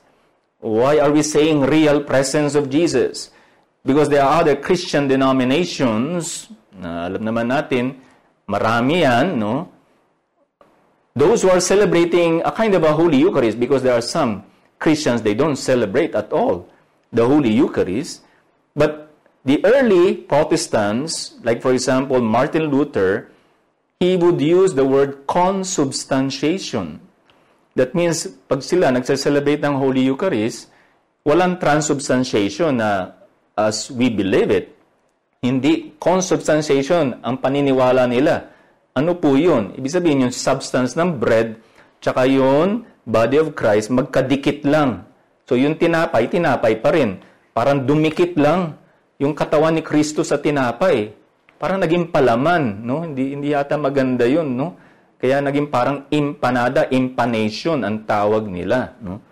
Why 0.60 0.98
are 0.98 1.12
we 1.12 1.22
saying 1.22 1.60
real 1.68 2.00
presence 2.02 2.54
of 2.54 2.70
Jesus? 2.70 3.30
Because 3.84 4.08
there 4.08 4.24
are 4.24 4.40
other 4.40 4.56
Christian 4.56 5.08
denominations, 5.08 6.48
na 6.72 7.04
alam 7.04 7.20
naman 7.20 7.52
natin, 7.52 8.00
marami 8.48 9.04
yan, 9.04 9.36
no? 9.36 9.68
Those 11.14 11.42
who 11.42 11.50
are 11.50 11.60
celebrating 11.60 12.42
a 12.42 12.50
kind 12.50 12.74
of 12.74 12.82
a 12.82 12.92
Holy 12.92 13.18
Eucharist, 13.18 13.58
because 13.60 13.82
there 13.82 13.94
are 13.94 14.02
some 14.02 14.42
Christians, 14.78 15.22
they 15.22 15.34
don't 15.34 15.56
celebrate 15.56 16.14
at 16.14 16.32
all 16.32 16.66
the 17.12 17.24
Holy 17.24 17.54
Eucharist. 17.54 18.22
But 18.74 19.14
the 19.44 19.64
early 19.64 20.26
Protestants, 20.26 21.38
like 21.44 21.62
for 21.62 21.72
example, 21.72 22.20
Martin 22.20 22.66
Luther, 22.66 23.30
he 24.00 24.16
would 24.16 24.40
use 24.40 24.74
the 24.74 24.84
word 24.84 25.26
consubstantiation. 25.26 26.98
That 27.74 27.94
means, 27.94 28.26
pag 28.50 28.62
sila 28.62 28.90
nagse-celebrate 28.90 29.62
ng 29.62 29.74
Holy 29.78 30.02
Eucharist, 30.02 30.70
walang 31.22 31.62
transubstantiation 31.62 32.82
na 32.82 33.14
as 33.54 33.90
we 33.90 34.10
believe 34.10 34.50
it. 34.50 34.74
Hindi. 35.42 35.94
Consubstantiation 35.98 37.22
ang 37.22 37.38
paniniwala 37.38 38.10
nila. 38.10 38.50
Ano 38.94 39.18
po 39.18 39.34
yun? 39.34 39.74
Ibig 39.74 39.90
sabihin 39.90 40.24
yung 40.26 40.34
substance 40.34 40.94
ng 40.94 41.18
bread, 41.18 41.58
tsaka 41.98 42.30
yung 42.30 42.86
body 43.02 43.42
of 43.42 43.52
Christ, 43.58 43.90
magkadikit 43.90 44.62
lang. 44.62 45.06
So 45.44 45.58
yung 45.58 45.76
tinapay, 45.76 46.30
tinapay 46.30 46.78
pa 46.78 46.94
rin. 46.94 47.18
Parang 47.50 47.82
dumikit 47.82 48.38
lang 48.38 48.78
yung 49.18 49.34
katawan 49.34 49.74
ni 49.74 49.82
Kristo 49.82 50.22
sa 50.22 50.38
tinapay 50.38 51.24
parang 51.64 51.80
naging 51.80 52.12
palaman, 52.12 52.84
no? 52.84 53.08
Hindi 53.08 53.32
hindi 53.32 53.56
yata 53.56 53.80
maganda 53.80 54.28
'yun, 54.28 54.52
no? 54.52 54.76
Kaya 55.16 55.40
naging 55.40 55.72
parang 55.72 56.04
empanada, 56.12 56.84
empanation 56.92 57.80
ang 57.80 58.04
tawag 58.04 58.44
nila, 58.44 59.00
no? 59.00 59.24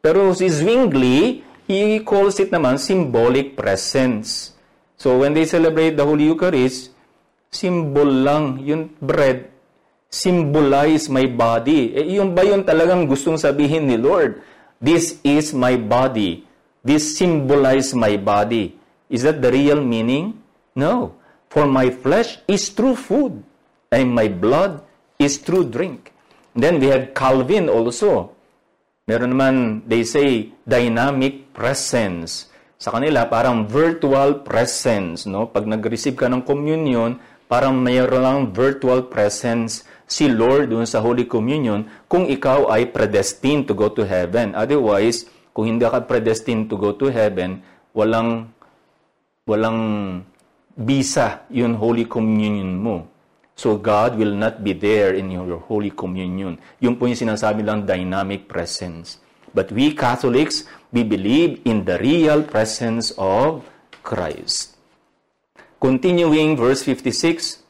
Pero 0.00 0.32
si 0.32 0.48
Zwingli, 0.48 1.44
he 1.68 2.00
calls 2.00 2.40
it 2.40 2.48
naman 2.48 2.80
symbolic 2.80 3.52
presence. 3.52 4.56
So 4.96 5.20
when 5.20 5.36
they 5.36 5.44
celebrate 5.44 6.00
the 6.00 6.08
Holy 6.08 6.24
Eucharist, 6.24 6.93
symbol 7.54 8.10
lang 8.10 8.58
yung 8.66 8.90
bread 8.98 9.54
symbolize 10.14 11.10
my 11.10 11.26
body. 11.26 11.90
Eh, 11.90 12.14
yung 12.14 12.38
ba 12.38 12.46
yun 12.46 12.62
talagang 12.62 13.10
gustong 13.10 13.34
sabihin 13.34 13.90
ni 13.90 13.98
Lord? 13.98 14.38
This 14.78 15.18
is 15.26 15.50
my 15.50 15.74
body. 15.74 16.46
This 16.86 17.18
symbolize 17.18 17.90
my 17.98 18.14
body. 18.14 18.78
Is 19.10 19.26
that 19.26 19.42
the 19.42 19.50
real 19.50 19.82
meaning? 19.82 20.38
No. 20.78 21.18
For 21.50 21.66
my 21.66 21.90
flesh 21.90 22.38
is 22.46 22.70
true 22.70 22.94
food, 22.94 23.42
and 23.90 24.10
my 24.10 24.26
blood 24.30 24.82
is 25.18 25.38
true 25.38 25.66
drink. 25.66 26.14
Then 26.54 26.78
we 26.78 26.90
have 26.94 27.14
Calvin 27.14 27.66
also. 27.66 28.34
Meron 29.06 29.34
naman, 29.34 29.54
they 29.86 30.02
say, 30.06 30.50
dynamic 30.66 31.54
presence. 31.54 32.50
Sa 32.78 32.90
kanila, 32.90 33.26
parang 33.30 33.70
virtual 33.70 34.42
presence. 34.42 35.30
No? 35.30 35.46
Pag 35.46 35.70
nag-receive 35.70 36.18
ka 36.18 36.26
ng 36.26 36.42
communion, 36.42 37.18
parang 37.46 37.76
mayroon 37.78 38.22
lang 38.22 38.38
virtual 38.50 39.06
presence 39.08 39.84
si 40.04 40.28
Lord 40.28 40.70
dun 40.72 40.84
sa 40.84 41.00
Holy 41.00 41.24
Communion 41.24 41.84
kung 42.08 42.28
ikaw 42.28 42.68
ay 42.68 42.92
predestined 42.92 43.68
to 43.68 43.74
go 43.76 43.88
to 43.90 44.04
heaven. 44.04 44.52
Otherwise, 44.52 45.28
kung 45.54 45.70
hindi 45.70 45.86
ka 45.86 46.04
predestined 46.04 46.68
to 46.68 46.76
go 46.76 46.92
to 46.96 47.08
heaven, 47.08 47.62
walang 47.94 48.50
walang 49.46 49.80
bisa 50.74 51.46
yung 51.52 51.78
Holy 51.78 52.08
Communion 52.08 52.74
mo. 52.74 53.06
So 53.54 53.78
God 53.78 54.18
will 54.18 54.34
not 54.34 54.66
be 54.66 54.74
there 54.74 55.14
in 55.14 55.30
your 55.30 55.62
Holy 55.62 55.94
Communion. 55.94 56.58
Yung 56.82 56.98
po 56.98 57.06
yung 57.06 57.18
sinasabi 57.18 57.62
lang 57.62 57.86
dynamic 57.86 58.50
presence. 58.50 59.22
But 59.54 59.70
we 59.70 59.94
Catholics, 59.94 60.66
we 60.90 61.06
believe 61.06 61.62
in 61.62 61.86
the 61.86 61.94
real 62.02 62.42
presence 62.42 63.14
of 63.14 63.62
Christ. 64.02 64.73
Continuing 65.84 66.56
verse 66.56 66.80
56, 66.80 67.60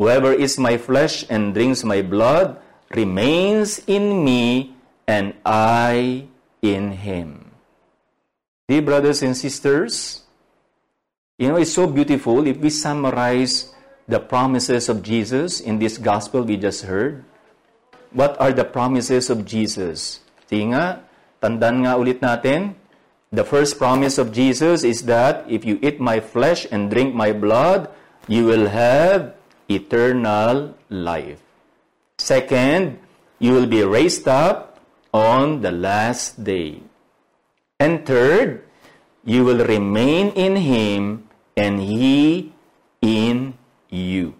Whoever 0.00 0.32
eats 0.32 0.56
my 0.56 0.80
flesh 0.80 1.28
and 1.28 1.52
drinks 1.52 1.84
my 1.84 2.00
blood 2.00 2.56
remains 2.96 3.84
in 3.84 4.24
me 4.24 4.72
and 5.04 5.36
I 5.44 6.24
in 6.64 6.96
him. 6.96 7.52
Dear 8.72 8.80
brothers 8.80 9.20
and 9.20 9.36
sisters, 9.36 10.24
You 11.36 11.52
know, 11.52 11.60
it's 11.60 11.76
so 11.76 11.86
beautiful 11.86 12.48
if 12.48 12.56
we 12.56 12.72
summarize 12.72 13.70
the 14.08 14.18
promises 14.18 14.88
of 14.88 15.04
Jesus 15.04 15.60
in 15.60 15.78
this 15.78 16.00
gospel 16.00 16.42
we 16.42 16.56
just 16.56 16.88
heard. 16.88 17.22
What 18.16 18.34
are 18.40 18.50
the 18.50 18.64
promises 18.64 19.28
of 19.28 19.44
Jesus? 19.44 20.24
Sige 20.50 20.72
nga, 20.72 21.04
tandaan 21.38 21.84
nga 21.86 21.94
ulit 21.94 22.18
natin. 22.18 22.74
The 23.30 23.44
first 23.44 23.76
promise 23.76 24.16
of 24.16 24.32
Jesus 24.32 24.84
is 24.84 25.04
that 25.04 25.44
if 25.48 25.64
you 25.64 25.78
eat 25.82 26.00
my 26.00 26.20
flesh 26.20 26.66
and 26.70 26.90
drink 26.90 27.14
my 27.14 27.32
blood, 27.32 27.90
you 28.26 28.46
will 28.46 28.68
have 28.68 29.34
eternal 29.68 30.74
life. 30.88 31.40
Second, 32.16 32.98
you 33.38 33.52
will 33.52 33.66
be 33.66 33.84
raised 33.84 34.26
up 34.26 34.80
on 35.12 35.60
the 35.60 35.70
last 35.70 36.42
day. 36.42 36.80
And 37.78 38.04
third, 38.04 38.64
you 39.24 39.44
will 39.44 39.64
remain 39.64 40.32
in 40.32 40.56
him 40.56 41.28
and 41.56 41.80
he 41.80 42.52
in 43.02 43.54
you. 43.90 44.34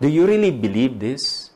Do 0.00 0.08
you 0.08 0.26
really 0.26 0.50
believe 0.50 0.98
this? 0.98 1.47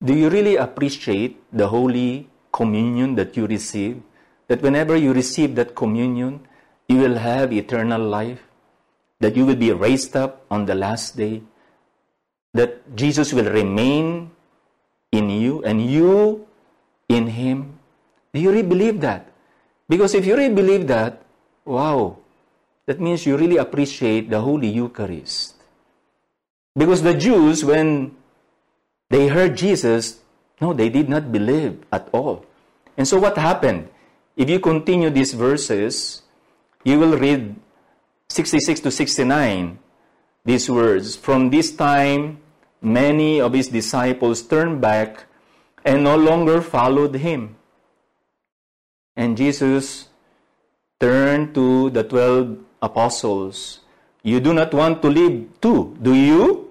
Do 0.00 0.16
you 0.16 0.32
really 0.32 0.56
appreciate 0.56 1.36
the 1.52 1.68
Holy 1.68 2.28
Communion 2.52 3.14
that 3.16 3.36
you 3.36 3.46
receive? 3.46 4.00
That 4.48 4.62
whenever 4.62 4.96
you 4.96 5.12
receive 5.12 5.54
that 5.56 5.76
communion, 5.76 6.40
you 6.88 6.96
will 6.96 7.20
have 7.20 7.52
eternal 7.52 8.00
life? 8.00 8.40
That 9.20 9.36
you 9.36 9.44
will 9.44 9.60
be 9.60 9.72
raised 9.72 10.16
up 10.16 10.46
on 10.50 10.64
the 10.64 10.74
last 10.74 11.16
day? 11.16 11.42
That 12.54 12.96
Jesus 12.96 13.32
will 13.32 13.52
remain 13.52 14.32
in 15.12 15.28
you 15.28 15.62
and 15.64 15.84
you 15.84 16.48
in 17.08 17.28
Him? 17.28 17.78
Do 18.32 18.40
you 18.40 18.50
really 18.50 18.66
believe 18.66 19.00
that? 19.02 19.28
Because 19.86 20.14
if 20.14 20.24
you 20.24 20.34
really 20.34 20.54
believe 20.54 20.86
that, 20.88 21.20
wow, 21.66 22.16
that 22.86 23.00
means 23.00 23.26
you 23.26 23.36
really 23.36 23.58
appreciate 23.58 24.30
the 24.30 24.40
Holy 24.40 24.68
Eucharist. 24.68 25.54
Because 26.74 27.02
the 27.02 27.14
Jews, 27.14 27.64
when 27.64 28.16
they 29.10 29.28
heard 29.28 29.56
Jesus, 29.56 30.20
no, 30.60 30.72
they 30.72 30.88
did 30.88 31.08
not 31.08 31.30
believe 31.30 31.84
at 31.92 32.08
all. 32.12 32.46
And 32.96 33.06
so 33.06 33.18
what 33.18 33.36
happened? 33.36 33.88
If 34.36 34.48
you 34.48 34.60
continue 34.60 35.10
these 35.10 35.34
verses, 35.34 36.22
you 36.84 36.98
will 36.98 37.18
read 37.18 37.54
66 38.28 38.80
to 38.80 38.90
69 38.90 39.78
these 40.44 40.70
words. 40.70 41.16
From 41.16 41.50
this 41.50 41.74
time, 41.74 42.40
many 42.80 43.40
of 43.40 43.52
his 43.52 43.68
disciples 43.68 44.42
turned 44.42 44.80
back 44.80 45.24
and 45.84 46.04
no 46.04 46.16
longer 46.16 46.62
followed 46.62 47.14
him. 47.14 47.56
And 49.16 49.36
Jesus 49.36 50.08
turned 50.98 51.54
to 51.54 51.90
the 51.90 52.04
twelve 52.04 52.56
apostles 52.80 53.80
you 54.22 54.40
do 54.40 54.52
not 54.52 54.72
want 54.74 55.00
to 55.02 55.08
live 55.08 55.60
too, 55.60 55.96
do 56.00 56.14
you? 56.14 56.68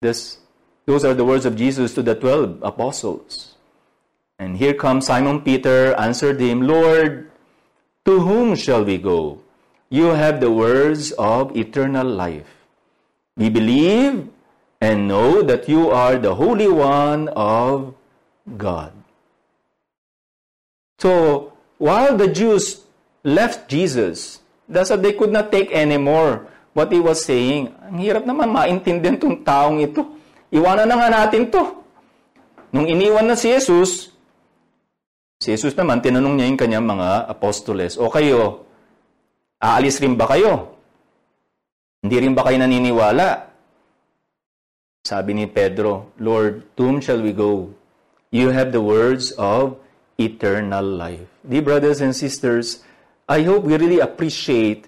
This, 0.00 0.38
those 0.86 1.04
are 1.04 1.14
the 1.14 1.24
words 1.24 1.44
of 1.44 1.56
Jesus 1.56 1.94
to 1.94 2.02
the 2.02 2.14
twelve 2.14 2.58
apostles. 2.62 3.54
And 4.38 4.56
here 4.56 4.74
comes 4.74 5.06
Simon 5.06 5.40
Peter, 5.40 5.94
answered 5.98 6.40
him, 6.40 6.62
Lord, 6.62 7.30
to 8.04 8.20
whom 8.20 8.54
shall 8.54 8.84
we 8.84 8.98
go? 8.98 9.40
You 9.88 10.16
have 10.16 10.40
the 10.40 10.50
words 10.50 11.12
of 11.12 11.56
eternal 11.56 12.06
life. 12.06 12.46
We 13.36 13.50
believe 13.50 14.28
and 14.80 15.08
know 15.08 15.42
that 15.42 15.68
you 15.68 15.90
are 15.90 16.18
the 16.18 16.34
Holy 16.34 16.68
One 16.68 17.28
of 17.28 17.94
God. 18.56 18.92
So, 20.98 21.52
while 21.78 22.16
the 22.16 22.28
Jews 22.28 22.84
left 23.24 23.68
Jesus, 23.68 24.40
That's 24.68 24.90
why 24.90 24.98
they 24.98 25.14
could 25.14 25.30
not 25.30 25.54
take 25.54 25.70
anymore 25.70 26.46
what 26.74 26.90
he 26.90 26.98
was 26.98 27.22
saying. 27.22 27.70
Ang 27.86 28.02
hirap 28.02 28.26
naman 28.26 28.50
maintindihan 28.50 29.14
tong 29.14 29.46
taong 29.46 29.78
ito. 29.78 30.02
Iwanan 30.54 30.86
na 30.86 30.96
nga 30.98 31.08
natin 31.10 31.50
to. 31.50 31.62
Nung 32.70 32.86
iniwan 32.86 33.26
na 33.26 33.34
si 33.34 33.50
Jesus, 33.50 34.12
si 35.40 35.48
Jesus 35.54 35.74
naman, 35.74 36.02
tinanong 36.02 36.34
niya 36.36 36.48
yung 36.50 36.60
kanyang 36.60 36.86
mga 36.86 37.30
apostoles, 37.30 37.98
O 37.98 38.10
kayo, 38.10 38.66
aalis 39.58 39.98
rin 39.98 40.14
ba 40.14 40.28
kayo? 40.30 40.76
Hindi 42.02 42.16
rin 42.22 42.34
ba 42.36 42.46
kayo 42.46 42.60
naniniwala? 42.60 43.50
Sabi 45.06 45.38
ni 45.38 45.46
Pedro, 45.46 46.10
Lord, 46.18 46.66
to 46.74 46.82
whom 46.86 46.98
shall 46.98 47.22
we 47.22 47.30
go? 47.30 47.70
You 48.34 48.50
have 48.50 48.74
the 48.74 48.82
words 48.82 49.30
of 49.38 49.78
eternal 50.18 50.82
life. 50.82 51.26
Dear 51.46 51.62
brothers 51.62 52.02
and 52.02 52.10
sisters, 52.10 52.82
I 53.30 53.42
hope 53.42 53.62
we 53.62 53.78
really 53.78 54.02
appreciate 54.02 54.86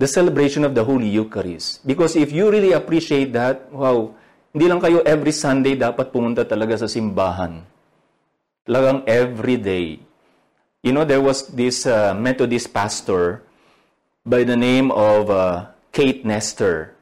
the 0.00 0.08
celebration 0.08 0.64
of 0.64 0.74
the 0.74 0.84
Holy 0.84 1.08
Eucharist. 1.08 1.86
Because 1.86 2.16
if 2.16 2.32
you 2.32 2.50
really 2.50 2.72
appreciate 2.72 3.32
that, 3.32 3.70
wow, 3.70 4.16
hindi 4.52 4.68
lang 4.68 4.80
kayo 4.84 5.00
every 5.08 5.32
Sunday 5.32 5.74
dapat 5.80 6.12
pumunta 6.12 6.44
talaga 6.44 6.76
sa 6.76 6.88
simbahan. 6.88 7.64
Talagang 8.68 9.02
every 9.08 9.56
day. 9.56 9.96
You 10.84 10.92
know, 10.92 11.08
there 11.08 11.24
was 11.24 11.48
this 11.48 11.88
uh, 11.88 12.12
Methodist 12.12 12.68
pastor 12.70 13.42
by 14.28 14.44
the 14.44 14.54
name 14.56 14.92
of 14.92 15.32
uh, 15.32 15.72
Kate 15.90 16.22
Nestor. 16.28 16.92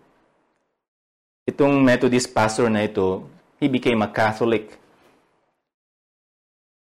Itong 1.49 1.83
Methodist 1.83 2.31
pastor 2.31 2.71
na 2.71 2.87
ito, 2.87 3.27
he 3.59 3.67
became 3.67 4.01
a 4.01 4.09
Catholic. 4.09 4.79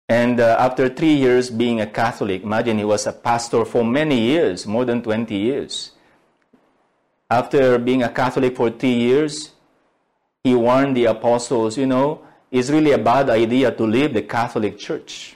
And 0.07 0.39
uh, 0.39 0.55
after 0.61 0.87
three 0.87 1.17
years 1.17 1.49
being 1.49 1.81
a 1.81 1.89
Catholic, 1.89 2.43
imagine 2.45 2.77
he 2.77 2.85
was 2.85 3.09
a 3.09 3.13
pastor 3.13 3.65
for 3.65 3.83
many 3.83 4.21
years, 4.21 4.65
more 4.65 4.85
than 4.85 5.01
20 5.01 5.35
years. 5.35 5.91
After 7.27 7.77
being 7.81 8.03
a 8.03 8.09
Catholic 8.13 8.55
for 8.55 8.69
three 8.69 8.93
years, 8.93 9.54
he 10.45 10.53
warned 10.53 10.93
the 10.93 11.09
apostles, 11.09 11.73
you 11.73 11.89
know, 11.89 12.21
it's 12.53 12.69
really 12.69 12.93
a 12.93 13.01
bad 13.01 13.33
idea 13.33 13.73
to 13.73 13.81
leave 13.81 14.13
the 14.13 14.21
Catholic 14.21 14.77
Church. 14.77 15.33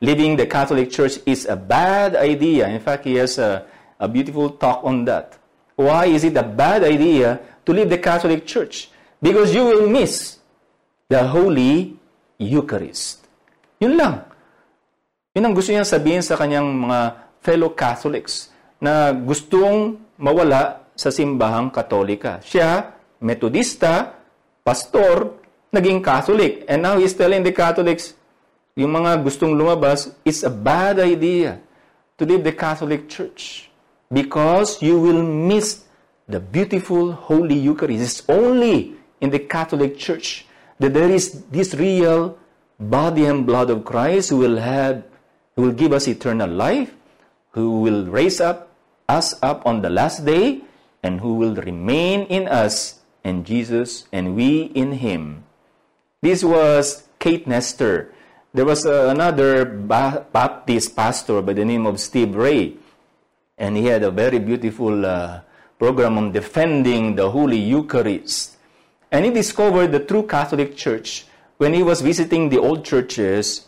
Leaving 0.00 0.40
the 0.40 0.48
Catholic 0.48 0.88
Church 0.88 1.20
is 1.28 1.44
a 1.44 1.52
bad 1.52 2.16
idea. 2.16 2.64
In 2.64 2.80
fact, 2.80 3.04
he 3.04 3.20
has 3.20 3.36
a, 3.36 3.68
a 4.00 4.08
beautiful 4.08 4.56
talk 4.56 4.80
on 4.88 5.04
that. 5.04 5.36
Why 5.76 6.08
is 6.08 6.24
it 6.24 6.32
a 6.40 6.42
bad 6.42 6.80
idea 6.80 7.38
to 7.68 7.76
leave 7.76 7.92
the 7.92 8.00
Catholic 8.00 8.48
Church? 8.48 8.88
Because 9.20 9.52
you 9.52 9.68
will 9.68 9.84
miss 9.84 10.40
the 11.12 11.28
Holy 11.28 11.92
Eucharist. 12.40 13.28
Yun 13.84 14.00
lang. 14.00 14.24
Yun 15.36 15.44
ang 15.44 15.52
gusto 15.52 15.76
niya 15.76 15.84
sabihin 15.84 16.24
sa 16.24 16.40
kanyang 16.40 16.72
mga 16.72 16.98
fellow 17.44 17.76
Catholics 17.76 18.48
na 18.80 19.12
gustong 19.12 20.00
mawala 20.16 20.88
sa 20.96 21.12
simbahang 21.12 21.68
katolika. 21.68 22.40
Siya, 22.40 22.96
metodista, 23.20 24.17
pastor, 24.68 25.32
naging 25.72 26.04
Catholic. 26.04 26.68
And 26.68 26.84
now 26.84 27.00
he's 27.00 27.16
telling 27.16 27.40
the 27.40 27.56
Catholics, 27.56 28.12
yung 28.76 28.92
mga 28.92 29.24
gustong 29.24 29.56
lumabas, 29.56 30.12
it's 30.28 30.44
a 30.44 30.52
bad 30.52 31.00
idea 31.00 31.56
to 32.20 32.28
leave 32.28 32.44
the 32.44 32.52
Catholic 32.52 33.08
Church 33.08 33.72
because 34.12 34.84
you 34.84 35.00
will 35.00 35.24
miss 35.24 35.88
the 36.28 36.36
beautiful 36.36 37.16
Holy 37.16 37.56
Eucharist. 37.56 38.04
It's 38.04 38.22
only 38.28 38.92
in 39.24 39.32
the 39.32 39.40
Catholic 39.40 39.96
Church 39.96 40.44
that 40.76 40.92
there 40.92 41.08
is 41.08 41.48
this 41.48 41.72
real 41.72 42.36
body 42.78 43.24
and 43.24 43.48
blood 43.48 43.72
of 43.72 43.88
Christ 43.88 44.28
who 44.28 44.44
will 44.44 44.60
have 44.60 45.02
who 45.56 45.66
will 45.66 45.74
give 45.74 45.90
us 45.90 46.06
eternal 46.06 46.46
life, 46.46 46.94
who 47.50 47.80
will 47.80 48.06
raise 48.06 48.38
up 48.38 48.70
us 49.08 49.34
up 49.42 49.64
on 49.64 49.80
the 49.80 49.90
last 49.90 50.28
day, 50.28 50.60
and 51.02 51.18
who 51.18 51.34
will 51.34 51.56
remain 51.56 52.28
in 52.28 52.46
us 52.46 52.97
and 53.24 53.46
Jesus 53.46 54.06
and 54.12 54.34
we 54.34 54.70
in 54.74 54.92
him. 54.92 55.44
This 56.22 56.42
was 56.42 57.08
Keith 57.18 57.46
Nester. 57.46 58.12
There 58.54 58.64
was 58.64 58.84
another 58.84 59.64
ba- 59.64 60.26
Baptist 60.32 60.96
pastor 60.96 61.42
by 61.42 61.52
the 61.52 61.64
name 61.64 61.86
of 61.86 62.00
Steve 62.00 62.34
Ray, 62.34 62.74
and 63.56 63.76
he 63.76 63.86
had 63.86 64.02
a 64.02 64.10
very 64.10 64.38
beautiful 64.38 65.04
uh, 65.04 65.40
program 65.78 66.18
on 66.18 66.32
defending 66.32 67.14
the 67.14 67.30
Holy 67.30 67.58
Eucharist. 67.58 68.56
And 69.12 69.24
he 69.24 69.30
discovered 69.30 69.92
the 69.92 70.00
true 70.00 70.26
Catholic 70.26 70.76
Church 70.76 71.26
when 71.58 71.72
he 71.72 71.82
was 71.82 72.00
visiting 72.00 72.48
the 72.48 72.58
old 72.58 72.84
churches 72.84 73.66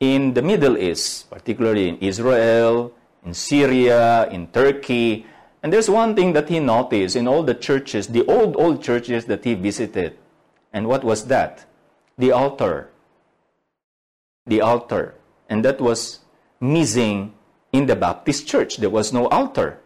in 0.00 0.34
the 0.34 0.42
Middle 0.42 0.76
East, 0.76 1.30
particularly 1.30 1.88
in 1.88 1.98
Israel, 1.98 2.92
in 3.24 3.34
Syria, 3.34 4.28
in 4.30 4.48
Turkey, 4.48 5.26
and 5.62 5.72
there's 5.72 5.88
one 5.88 6.16
thing 6.16 6.32
that 6.32 6.48
he 6.48 6.58
noticed 6.58 7.14
in 7.14 7.28
all 7.28 7.44
the 7.44 7.54
churches, 7.54 8.08
the 8.08 8.26
old, 8.26 8.56
old 8.56 8.82
churches 8.82 9.26
that 9.26 9.44
he 9.44 9.54
visited. 9.54 10.18
And 10.72 10.88
what 10.88 11.04
was 11.04 11.26
that? 11.26 11.64
The 12.18 12.32
altar. 12.32 12.90
The 14.46 14.60
altar. 14.60 15.14
And 15.48 15.64
that 15.64 15.80
was 15.80 16.18
missing 16.60 17.34
in 17.72 17.86
the 17.86 17.94
Baptist 17.94 18.48
church. 18.48 18.78
There 18.78 18.90
was 18.90 19.12
no 19.12 19.28
altar. 19.28 19.78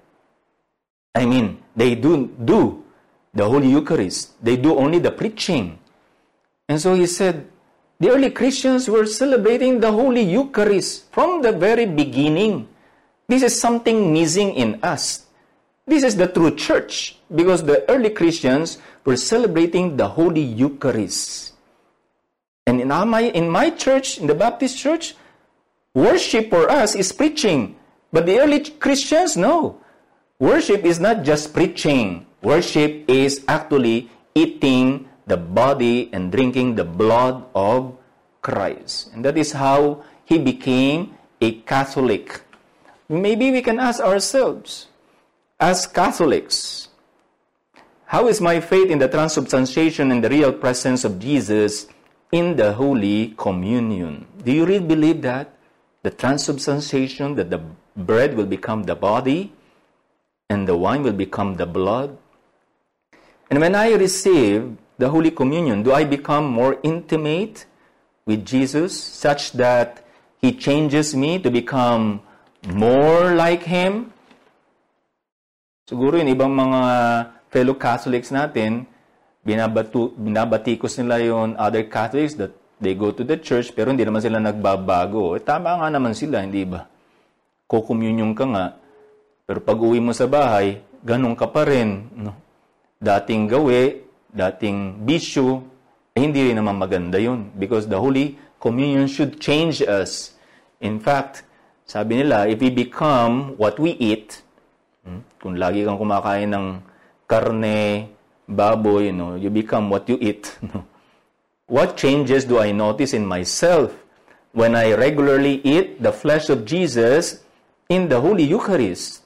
I 1.15 1.27
mean, 1.27 1.63
they 1.77 1.95
do 1.95 2.33
do 2.43 2.83
the 3.35 3.45
Holy 3.45 3.69
Eucharist. 3.69 4.43
They 4.43 4.57
do 4.57 4.77
only 4.79 4.99
the 4.99 5.11
preaching. 5.11 5.79
And 6.69 6.81
so 6.81 6.95
he 6.95 7.07
said, 7.07 7.47
the 8.01 8.11
early 8.11 8.31
Christians 8.31 8.89
were 8.89 9.07
celebrating 9.07 9.81
the 9.81 9.93
Holy 9.93 10.23
Eucharist 10.23 11.13
from 11.13 11.43
the 11.43 11.53
very 11.53 11.85
beginning. 11.85 12.69
This 13.29 13.43
is 13.43 13.61
something 13.61 14.13
missing 14.13 14.55
in 14.55 14.81
us. 14.83 15.26
This 15.87 16.03
is 16.03 16.17
the 16.17 16.27
true 16.27 16.51
church 16.51 17.17
because 17.31 17.63
the 17.63 17.89
early 17.89 18.11
Christians 18.11 18.79
were 19.05 19.17
celebrating 19.17 19.97
the 19.97 20.09
Holy 20.09 20.43
Eucharist. 20.43 21.55
And 22.67 22.81
in 22.81 22.89
my, 22.89 23.31
in 23.31 23.49
my 23.49 23.71
church, 23.71 24.19
in 24.19 24.27
the 24.27 24.35
Baptist 24.35 24.77
church, 24.77 25.15
worship 25.95 26.51
for 26.51 26.69
us 26.69 26.97
is 26.97 27.13
preaching. 27.13 27.77
But 28.13 28.27
the 28.27 28.41
early 28.41 28.61
Christians, 28.61 29.37
no. 29.37 29.79
Worship 30.41 30.85
is 30.85 30.99
not 30.99 31.23
just 31.23 31.55
preaching. 31.55 32.27
Worship 32.43 33.09
is 33.09 33.45
actually 33.47 34.11
eating 34.35 35.09
the 35.27 35.37
body 35.37 36.11
and 36.13 36.33
drinking 36.33 36.75
the 36.75 36.85
blood 36.85 37.45
of 37.55 37.97
Christ. 38.43 39.15
And 39.15 39.25
that 39.25 39.39
is 39.39 39.53
how 39.53 40.03
he 40.25 40.39
became 40.39 41.15
a 41.41 41.63
Catholic. 41.63 42.43
Maybe 43.09 43.53
we 43.53 43.63
can 43.63 43.79
ask 43.79 44.01
ourselves, 44.01 44.89
as 45.59 45.87
Catholics, 45.87 46.89
how 48.07 48.29
is 48.29 48.41
my 48.41 48.61
faith 48.61 48.91
in 48.91 48.99
the 48.99 49.09
transubstantiation 49.09 50.13
and 50.13 50.23
the 50.23 50.29
real 50.29 50.53
presence 50.53 51.05
of 51.05 51.19
Jesus 51.19 51.87
in 52.31 52.57
the 52.57 52.73
Holy 52.75 53.35
Communion? 53.37 54.27
Do 54.45 54.53
you 54.53 54.67
really 54.67 54.87
believe 54.87 55.23
that? 55.23 55.53
The 56.03 56.11
transubstantiation, 56.11 57.35
that 57.35 57.51
the 57.51 57.61
bread 57.97 58.37
will 58.37 58.47
become 58.47 58.85
the 58.85 58.95
body 58.95 59.53
and 60.49 60.69
the 60.69 60.77
wine 60.77 61.03
will 61.03 61.13
become 61.13 61.55
the 61.55 61.67
blood? 61.67 62.17
And 63.51 63.61
when 63.61 63.75
I 63.75 63.95
receive 63.95 64.77
the 64.99 65.09
Holy 65.09 65.31
Communion, 65.31 65.83
do 65.83 65.93
I 65.93 66.05
become 66.05 66.47
more 66.47 66.79
intimate 66.83 67.67
with 68.25 68.45
Jesus 68.45 69.01
such 69.03 69.53
that 69.53 70.05
He 70.41 70.53
changes 70.53 71.15
me 71.17 71.39
to 71.41 71.51
become 71.51 72.21
more 72.69 73.35
like 73.35 73.63
Him? 73.65 74.13
Siguro 75.87 76.19
yung 76.19 76.27
ibang 76.27 76.51
mga 76.51 76.83
fellow 77.47 77.79
Catholics 77.79 78.35
natin, 78.35 78.91
binabatu, 79.47 80.11
binabatikos 80.19 80.99
nila 80.99 81.23
yon 81.23 81.55
other 81.55 81.87
Catholics 81.87 82.35
that 82.35 82.51
they 82.83 82.99
go 82.99 83.15
to 83.15 83.23
the 83.23 83.39
church 83.39 83.71
pero 83.71 83.95
hindi 83.95 84.03
naman 84.03 84.19
sila 84.19 84.43
nagbabago. 84.43 85.39
Eh, 85.39 85.43
tama 85.47 85.79
nga 85.79 85.87
naman 85.87 86.11
sila, 86.11 86.43
hindi 86.43 86.67
ba? 86.67 86.91
Kukommunion 87.71 88.35
ka 88.35 88.45
nga, 88.51 88.67
pero 89.47 89.63
pag 89.63 89.79
uwi 89.79 90.03
mo 90.03 90.11
sa 90.11 90.27
bahay, 90.27 90.83
ganun 91.07 91.39
ka 91.39 91.47
pa 91.47 91.63
rin. 91.63 92.11
No? 92.19 92.35
Dating 92.99 93.47
gawi, 93.47 94.03
dating 94.27 95.07
bisyo, 95.07 95.63
eh, 96.19 96.19
hindi 96.19 96.51
rin 96.51 96.59
naman 96.59 96.83
maganda 96.83 97.23
yun. 97.23 97.55
Because 97.55 97.87
the 97.87 97.95
Holy 97.95 98.35
Communion 98.59 99.07
should 99.07 99.39
change 99.39 99.87
us. 99.87 100.35
In 100.83 100.99
fact, 100.99 101.47
sabi 101.87 102.27
nila, 102.27 102.51
if 102.51 102.59
we 102.59 102.75
become 102.75 103.55
what 103.55 103.79
we 103.79 103.95
eat, 104.03 104.43
kung 105.41 105.55
lagi 105.55 105.87
kang 105.87 105.99
kumakain 105.99 106.51
ng 106.51 106.67
karne, 107.27 108.11
baboy, 108.49 109.11
you 109.11 109.13
know, 109.13 109.35
you 109.35 109.51
become 109.51 109.91
what 109.91 110.09
you 110.09 110.19
eat. 110.21 110.59
what 111.67 111.97
changes 111.97 112.45
do 112.45 112.59
I 112.59 112.73
notice 112.73 113.13
in 113.13 113.27
myself 113.27 113.95
when 114.53 114.75
I 114.75 114.95
regularly 114.95 115.61
eat 115.63 116.03
the 116.03 116.13
flesh 116.13 116.49
of 116.49 116.65
Jesus 116.65 117.43
in 117.89 118.09
the 118.09 118.21
Holy 118.21 118.45
Eucharist? 118.45 119.23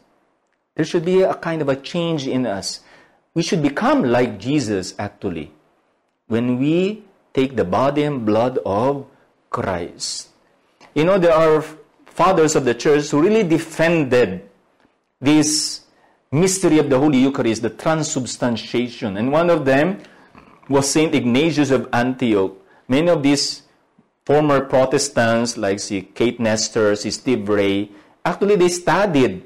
There 0.77 0.85
should 0.85 1.05
be 1.05 1.23
a 1.23 1.35
kind 1.35 1.63
of 1.63 1.69
a 1.69 1.77
change 1.77 2.27
in 2.27 2.47
us. 2.47 2.81
We 3.35 3.43
should 3.43 3.63
become 3.63 4.05
like 4.05 4.39
Jesus 4.39 4.95
actually 4.99 5.53
when 6.27 6.59
we 6.59 7.03
take 7.33 7.57
the 7.57 7.65
body 7.65 8.03
and 8.03 8.27
blood 8.27 8.59
of 8.67 9.07
Christ. 9.51 10.29
You 10.95 11.05
know, 11.05 11.19
there 11.19 11.35
are 11.35 11.63
fathers 12.07 12.57
of 12.57 12.65
the 12.65 12.75
church 12.75 13.11
who 13.11 13.23
really 13.23 13.45
defended 13.45 14.50
this 15.21 15.83
mystery 16.33 16.79
of 16.79 16.89
the 16.89 16.99
Holy 16.99 17.19
Eucharist, 17.19 17.63
the 17.63 17.71
transubstantiation. 17.71 19.17
And 19.17 19.33
one 19.33 19.51
of 19.51 19.65
them 19.65 20.03
was 20.69 20.91
Saint 20.91 21.15
Ignatius 21.15 21.71
of 21.71 21.89
Antioch. 21.93 22.57
Many 22.89 23.09
of 23.09 23.23
these 23.23 23.63
former 24.25 24.61
Protestants, 24.61 25.57
like 25.57 25.81
see 25.81 26.03
Keith 26.03 26.39
Nester, 26.39 26.95
see 26.97 27.11
Steve 27.11 27.49
Ray, 27.49 27.91
actually 28.25 28.57
they 28.57 28.69
studied 28.69 29.43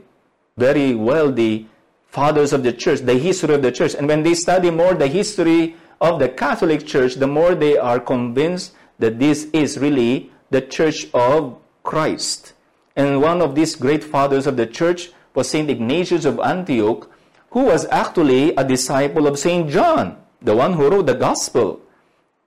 very 0.57 0.95
well 0.95 1.33
the 1.33 1.67
fathers 2.07 2.53
of 2.53 2.63
the 2.63 2.73
church, 2.73 3.01
the 3.01 3.15
history 3.15 3.55
of 3.55 3.63
the 3.63 3.73
church. 3.73 3.95
And 3.95 4.07
when 4.07 4.23
they 4.23 4.35
study 4.35 4.71
more 4.71 4.95
the 4.95 5.09
history 5.09 5.77
of 6.01 6.19
the 6.19 6.29
Catholic 6.29 6.87
Church, 6.87 7.15
the 7.15 7.27
more 7.27 7.55
they 7.55 7.77
are 7.77 7.99
convinced 7.99 8.75
that 8.99 9.19
this 9.19 9.49
is 9.53 9.79
really 9.79 10.31
the 10.51 10.61
Church 10.61 11.09
of 11.13 11.59
Christ. 11.83 12.53
And 12.95 13.21
one 13.21 13.43
of 13.43 13.55
these 13.55 13.75
great 13.75 14.05
fathers 14.05 14.47
of 14.47 14.57
the 14.57 14.67
church 14.67 15.11
was 15.35 15.51
St. 15.51 15.69
Ignatius 15.69 16.25
of 16.25 16.41
Antioch, 16.41 17.11
who 17.51 17.65
was 17.67 17.87
actually 17.91 18.55
a 18.57 18.65
disciple 18.65 19.27
of 19.27 19.39
St. 19.39 19.69
John, 19.69 20.17
the 20.41 20.57
one 20.57 20.75
who 20.75 20.89
wrote 20.89 21.07
the 21.07 21.15
Gospel. 21.15 21.81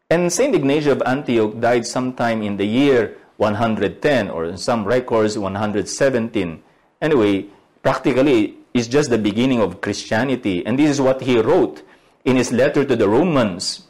And 0.10 0.32
St. 0.32 0.56
Ignatius 0.56 0.94
of 0.94 1.04
Antioch 1.06 1.60
died 1.60 1.86
sometime 1.86 2.42
in 2.42 2.58
the 2.58 2.66
year 2.66 3.18
110, 3.38 4.30
or 4.30 4.46
in 4.46 4.58
some 4.58 4.86
records 4.86 5.38
117. 5.38 6.64
Anyway, 7.02 7.46
practically, 7.84 8.58
it's 8.74 8.88
just 8.88 9.10
the 9.10 9.18
beginning 9.18 9.62
of 9.62 9.82
Christianity. 9.82 10.66
And 10.66 10.80
this 10.80 10.90
is 10.90 11.02
what 11.02 11.22
he 11.22 11.40
wrote 11.40 11.84
in 12.26 12.36
his 12.36 12.52
letter 12.52 12.84
to 12.86 12.96
the 12.96 13.08
Romans. 13.08 13.88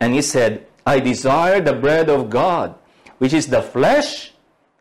And 0.00 0.14
he 0.14 0.22
said, 0.22 0.66
I 0.86 0.98
desire 1.00 1.60
the 1.60 1.74
bread 1.74 2.10
of 2.10 2.30
God, 2.30 2.74
which 3.18 3.32
is 3.32 3.46
the 3.46 3.62
flesh 3.62 4.32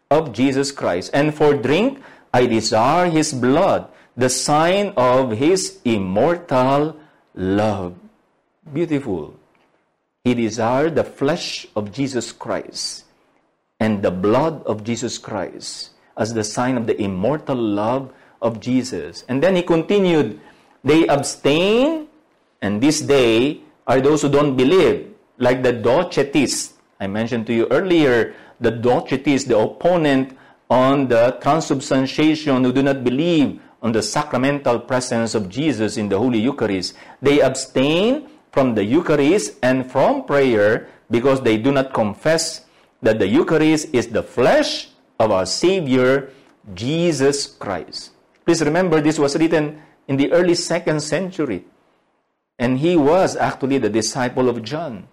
of 0.09 0.33
Jesus 0.33 0.71
Christ. 0.71 1.11
And 1.13 1.33
for 1.33 1.53
drink, 1.53 2.01
I 2.33 2.45
desire 2.45 3.09
his 3.09 3.33
blood, 3.33 3.87
the 4.15 4.29
sign 4.29 4.93
of 4.95 5.31
his 5.31 5.79
immortal 5.83 6.95
love. 7.35 7.95
Beautiful. 8.73 9.35
He 10.23 10.33
desired 10.33 10.95
the 10.95 11.03
flesh 11.03 11.67
of 11.75 11.91
Jesus 11.91 12.31
Christ 12.31 13.05
and 13.79 14.03
the 14.03 14.11
blood 14.11 14.63
of 14.63 14.83
Jesus 14.83 15.17
Christ 15.17 15.91
as 16.15 16.33
the 16.33 16.43
sign 16.43 16.77
of 16.77 16.85
the 16.85 16.99
immortal 17.01 17.57
love 17.57 18.13
of 18.41 18.59
Jesus. 18.59 19.25
And 19.27 19.41
then 19.41 19.55
he 19.55 19.63
continued, 19.63 20.39
they 20.83 21.07
abstain, 21.07 22.07
and 22.61 22.81
this 22.81 23.01
day 23.01 23.61
are 23.87 23.99
those 23.99 24.21
who 24.21 24.29
don't 24.29 24.55
believe, 24.55 25.13
like 25.37 25.63
the 25.63 25.73
Docetists. 25.73 26.73
I 26.99 27.07
mentioned 27.07 27.47
to 27.47 27.53
you 27.53 27.67
earlier, 27.71 28.35
the 28.59 28.71
Docetists, 28.71 29.47
the 29.47 29.57
opponent 29.57 30.37
on 30.71 31.09
the 31.09 31.37
transubstantiation 31.43 32.63
who 32.63 32.71
do 32.71 32.81
not 32.81 33.03
believe 33.03 33.59
on 33.83 33.91
the 33.91 34.01
sacramental 34.01 34.79
presence 34.79 35.35
of 35.35 35.49
Jesus 35.49 35.97
in 35.97 36.07
the 36.07 36.17
Holy 36.17 36.39
Eucharist. 36.39 36.95
They 37.21 37.41
abstain 37.41 38.29
from 38.53 38.73
the 38.73 38.83
Eucharist 38.85 39.59
and 39.61 39.91
from 39.91 40.23
prayer 40.23 40.87
because 41.11 41.41
they 41.41 41.57
do 41.57 41.73
not 41.73 41.93
confess 41.93 42.63
that 43.01 43.19
the 43.19 43.27
Eucharist 43.27 43.89
is 43.91 44.07
the 44.07 44.23
flesh 44.23 44.87
of 45.19 45.31
our 45.31 45.45
Savior, 45.45 46.31
Jesus 46.73 47.47
Christ. 47.47 48.11
Please 48.45 48.63
remember, 48.63 49.01
this 49.01 49.19
was 49.19 49.35
written 49.35 49.81
in 50.07 50.15
the 50.15 50.31
early 50.31 50.55
second 50.55 51.01
century. 51.01 51.65
And 52.57 52.79
he 52.79 52.95
was 52.95 53.35
actually 53.35 53.79
the 53.79 53.89
disciple 53.89 54.47
of 54.47 54.63
John. 54.63 55.09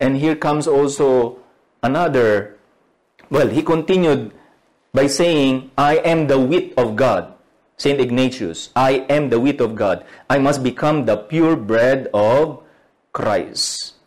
And 0.00 0.16
here 0.16 0.34
comes 0.34 0.66
also 0.66 1.38
another, 1.84 2.58
well, 3.30 3.46
he 3.46 3.62
continued 3.62 4.32
by 4.96 5.06
saying, 5.06 5.70
I 5.76 6.00
am 6.08 6.26
the 6.26 6.40
wit 6.40 6.72
of 6.80 6.96
God. 6.96 7.36
St. 7.76 8.00
Ignatius, 8.00 8.72
I 8.74 9.04
am 9.12 9.28
the 9.28 9.38
wit 9.38 9.60
of 9.60 9.76
God. 9.76 10.08
I 10.32 10.38
must 10.40 10.64
become 10.64 11.04
the 11.04 11.18
pure 11.18 11.54
bread 11.54 12.08
of 12.14 12.64
Christ. 13.12 14.00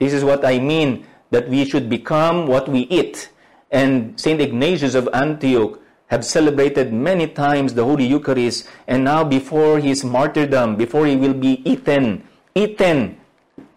This 0.00 0.16
is 0.16 0.24
what 0.24 0.40
I 0.42 0.58
mean 0.58 1.04
that 1.28 1.52
we 1.52 1.68
should 1.68 1.92
become 1.92 2.48
what 2.48 2.72
we 2.72 2.88
eat. 2.88 3.28
And 3.70 4.18
St. 4.18 4.40
Ignatius 4.40 4.96
of 4.96 5.12
Antioch 5.12 5.78
have 6.06 6.24
celebrated 6.24 6.90
many 6.90 7.28
times 7.28 7.74
the 7.74 7.84
Holy 7.84 8.08
Eucharist, 8.08 8.66
and 8.88 9.04
now 9.04 9.22
before 9.22 9.78
his 9.78 10.02
martyrdom, 10.02 10.74
before 10.74 11.04
he 11.04 11.16
will 11.16 11.36
be 11.36 11.60
eaten, 11.68 12.24
eaten 12.54 13.20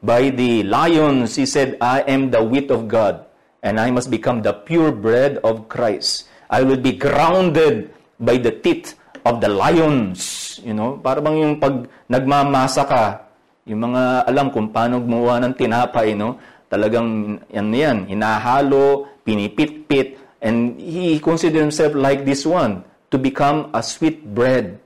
by 0.01 0.31
the 0.31 0.63
lions, 0.63 1.35
he 1.35 1.45
said, 1.45 1.77
I 1.81 2.07
am 2.07 2.31
the 2.31 2.41
wit 2.41 2.71
of 2.71 2.87
God, 2.87 3.25
and 3.61 3.77
I 3.77 3.91
must 3.91 4.09
become 4.09 4.41
the 4.41 4.53
pure 4.53 4.93
bread 4.93 5.37
of 5.43 5.67
Christ. 5.67 6.31
I 6.53 6.61
will 6.61 6.77
be 6.77 6.93
grounded 6.93 7.89
by 8.21 8.37
the 8.37 8.53
teeth 8.53 8.93
of 9.25 9.41
the 9.41 9.49
lions. 9.49 10.61
You 10.61 10.77
know, 10.77 11.01
para 11.01 11.17
bang 11.17 11.41
yung 11.41 11.55
pag 11.57 11.89
nagmamasa 12.05 12.85
ka, 12.85 13.25
yung 13.65 13.89
mga 13.89 14.29
alam 14.29 14.53
kung 14.53 14.69
paano 14.69 15.01
gumawa 15.01 15.41
ng 15.41 15.57
tinapay, 15.57 16.13
no? 16.13 16.37
Talagang 16.69 17.41
yan 17.49 17.73
yan, 17.73 17.97
hinahalo, 18.05 19.09
pinipit-pit, 19.25 20.21
and 20.45 20.77
he 20.77 21.17
considered 21.17 21.65
himself 21.65 21.97
like 21.97 22.21
this 22.21 22.45
one, 22.45 22.85
to 23.09 23.17
become 23.17 23.73
a 23.73 23.81
sweet 23.81 24.21
bread 24.37 24.77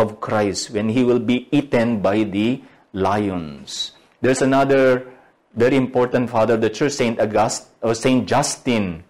of 0.00 0.16
Christ 0.24 0.72
when 0.72 0.88
he 0.88 1.04
will 1.04 1.20
be 1.20 1.44
eaten 1.52 2.00
by 2.00 2.24
the 2.24 2.64
lions. 2.96 3.92
There's 4.24 4.40
another 4.40 5.04
very 5.52 5.76
important 5.76 6.32
father 6.32 6.56
of 6.56 6.64
the 6.64 6.72
church, 6.72 6.96
Saint 6.96 7.20
August 7.20 7.68
or 7.84 7.92
Saint 7.92 8.24
Justin 8.24 9.04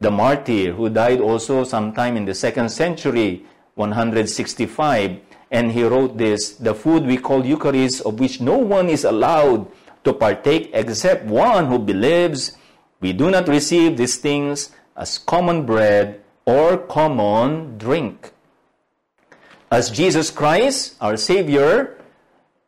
the 0.00 0.10
martyr 0.10 0.72
who 0.72 0.88
died 0.88 1.20
also 1.20 1.62
sometime 1.62 2.16
in 2.16 2.24
the 2.24 2.34
second 2.34 2.70
century, 2.70 3.44
165. 3.74 5.20
And 5.50 5.72
he 5.72 5.82
wrote 5.84 6.16
this 6.16 6.54
The 6.56 6.74
food 6.74 7.04
we 7.04 7.18
call 7.18 7.44
Eucharist, 7.44 8.02
of 8.02 8.18
which 8.18 8.40
no 8.40 8.56
one 8.56 8.88
is 8.88 9.04
allowed 9.04 9.70
to 10.04 10.12
partake 10.12 10.70
except 10.72 11.26
one 11.26 11.66
who 11.66 11.78
believes. 11.78 12.56
We 13.00 13.12
do 13.12 13.30
not 13.30 13.48
receive 13.48 13.96
these 13.96 14.16
things 14.16 14.70
as 14.96 15.18
common 15.18 15.66
bread 15.66 16.20
or 16.46 16.78
common 16.78 17.76
drink. 17.78 18.32
As 19.70 19.90
Jesus 19.90 20.30
Christ, 20.30 20.96
our 21.00 21.16
Savior, 21.16 21.96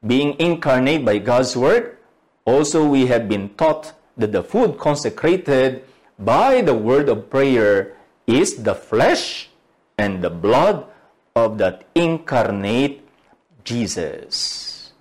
being 0.07 0.39
incarnate 0.39 1.05
by 1.05 1.19
God's 1.19 1.57
Word, 1.57 1.97
also 2.45 2.87
we 2.87 3.07
have 3.07 3.29
been 3.29 3.49
taught 3.55 3.93
that 4.17 4.33
the 4.33 4.43
food 4.43 4.79
consecrated 4.79 5.85
by 6.19 6.61
the 6.61 6.75
word 6.75 7.09
of 7.09 7.31
prayer 7.31 7.97
is 8.27 8.63
the 8.63 8.75
flesh 8.75 9.49
and 9.99 10.23
the 10.23 10.31
blood 10.31 10.87
of 11.35 11.59
that 11.59 11.85
incarnate 11.95 13.03
Jesus. 13.65 14.93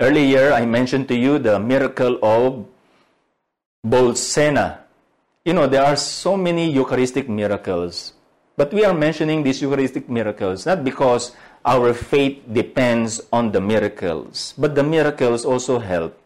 Earlier, 0.00 0.52
I 0.52 0.66
mentioned 0.66 1.08
to 1.08 1.16
you 1.16 1.38
the 1.38 1.58
miracle 1.60 2.18
of 2.22 2.66
Bolsena. 3.86 4.78
You 5.44 5.52
know, 5.52 5.66
there 5.66 5.84
are 5.84 5.96
so 5.96 6.36
many 6.36 6.72
Eucharistic 6.72 7.28
miracles, 7.28 8.14
but 8.56 8.72
we 8.72 8.84
are 8.84 8.94
mentioning 8.94 9.42
these 9.42 9.60
Eucharistic 9.60 10.08
miracles 10.08 10.66
not 10.66 10.82
because 10.82 11.36
our 11.64 11.94
faith 11.94 12.42
depends 12.52 13.20
on 13.32 13.52
the 13.52 13.60
miracles, 13.60 14.54
but 14.58 14.74
the 14.74 14.82
miracles 14.82 15.44
also 15.44 15.78
help 15.78 16.16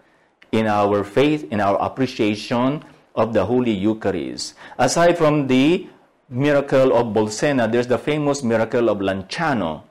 in 0.53 0.67
our 0.67 1.05
faith, 1.05 1.47
in 1.53 1.61
our 1.61 1.77
appreciation 1.83 2.83
of 3.19 3.35
the 3.35 3.45
Holy 3.45 3.73
Eucharist. 3.73 4.55
Aside 4.79 5.19
from 5.19 5.49
the 5.49 5.89
miracle 6.31 6.97
of 6.97 7.09
Bolsena, 7.09 7.71
there's 7.71 7.89
the 7.89 7.99
famous 7.99 8.45
miracle 8.45 8.89
of 8.89 8.99
Lanciano 8.99 9.83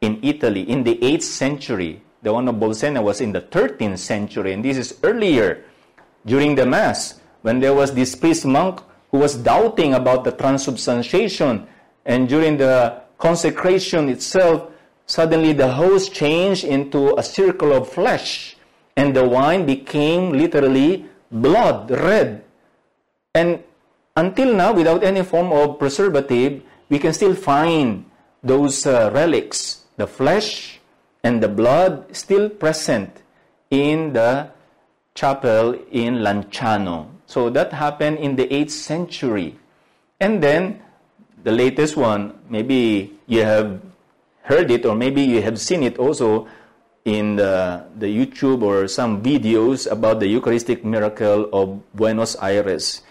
in 0.00 0.20
Italy 0.22 0.62
in 0.62 0.84
the 0.84 0.94
8th 0.96 1.22
century. 1.22 2.00
The 2.22 2.32
one 2.32 2.48
of 2.48 2.54
Bolsena 2.54 3.02
was 3.02 3.20
in 3.20 3.32
the 3.32 3.42
13th 3.42 3.98
century, 3.98 4.52
and 4.52 4.64
this 4.64 4.78
is 4.78 4.98
earlier 5.02 5.64
during 6.24 6.54
the 6.54 6.64
Mass 6.64 7.20
when 7.42 7.60
there 7.60 7.74
was 7.74 7.92
this 7.92 8.14
priest 8.14 8.46
monk 8.46 8.80
who 9.10 9.18
was 9.18 9.34
doubting 9.34 9.94
about 9.94 10.24
the 10.24 10.32
transubstantiation, 10.32 11.66
and 12.06 12.28
during 12.28 12.56
the 12.56 13.02
consecration 13.18 14.08
itself, 14.08 14.70
suddenly 15.06 15.52
the 15.52 15.72
host 15.72 16.14
changed 16.14 16.64
into 16.64 17.18
a 17.18 17.22
circle 17.22 17.72
of 17.72 17.88
flesh, 17.88 18.56
and 18.96 19.14
the 19.14 19.26
wine 19.26 19.66
became 19.66 20.32
literally 20.32 21.06
blood, 21.34 21.90
red. 21.90 22.44
And 23.34 23.62
until 24.16 24.54
now, 24.54 24.72
without 24.72 25.02
any 25.02 25.22
form 25.22 25.52
of 25.52 25.78
preservative, 25.78 26.62
we 26.88 26.98
can 26.98 27.12
still 27.12 27.34
find 27.34 28.06
those 28.42 28.86
uh, 28.86 29.10
relics, 29.12 29.84
the 29.96 30.06
flesh 30.06 30.80
and 31.24 31.42
the 31.42 31.48
blood 31.48 32.14
still 32.14 32.48
present 32.48 33.22
in 33.70 34.12
the 34.12 34.46
chapel 35.14 35.74
in 35.90 36.16
Lanciano. 36.16 37.08
So 37.26 37.48
that 37.50 37.72
happened 37.72 38.18
in 38.18 38.36
the 38.36 38.46
8th 38.46 38.70
century. 38.70 39.56
And 40.20 40.42
then 40.42 40.82
the 41.42 41.50
latest 41.50 41.96
one, 41.96 42.38
maybe 42.48 43.16
you 43.26 43.42
have 43.42 43.80
heard 44.42 44.70
it 44.70 44.84
or 44.84 44.94
maybe 44.94 45.22
you 45.22 45.40
have 45.40 45.58
seen 45.58 45.82
it 45.82 45.98
also 45.98 46.46
in 47.04 47.36
the, 47.36 47.84
the 47.98 48.06
YouTube 48.06 48.62
or 48.62 48.88
some 48.88 49.22
videos 49.22 49.90
about 49.90 50.20
the 50.20 50.26
Eucharistic 50.26 50.84
miracle 50.84 51.48
of 51.52 51.80
Buenos 51.94 52.36
Aires. 52.40 53.02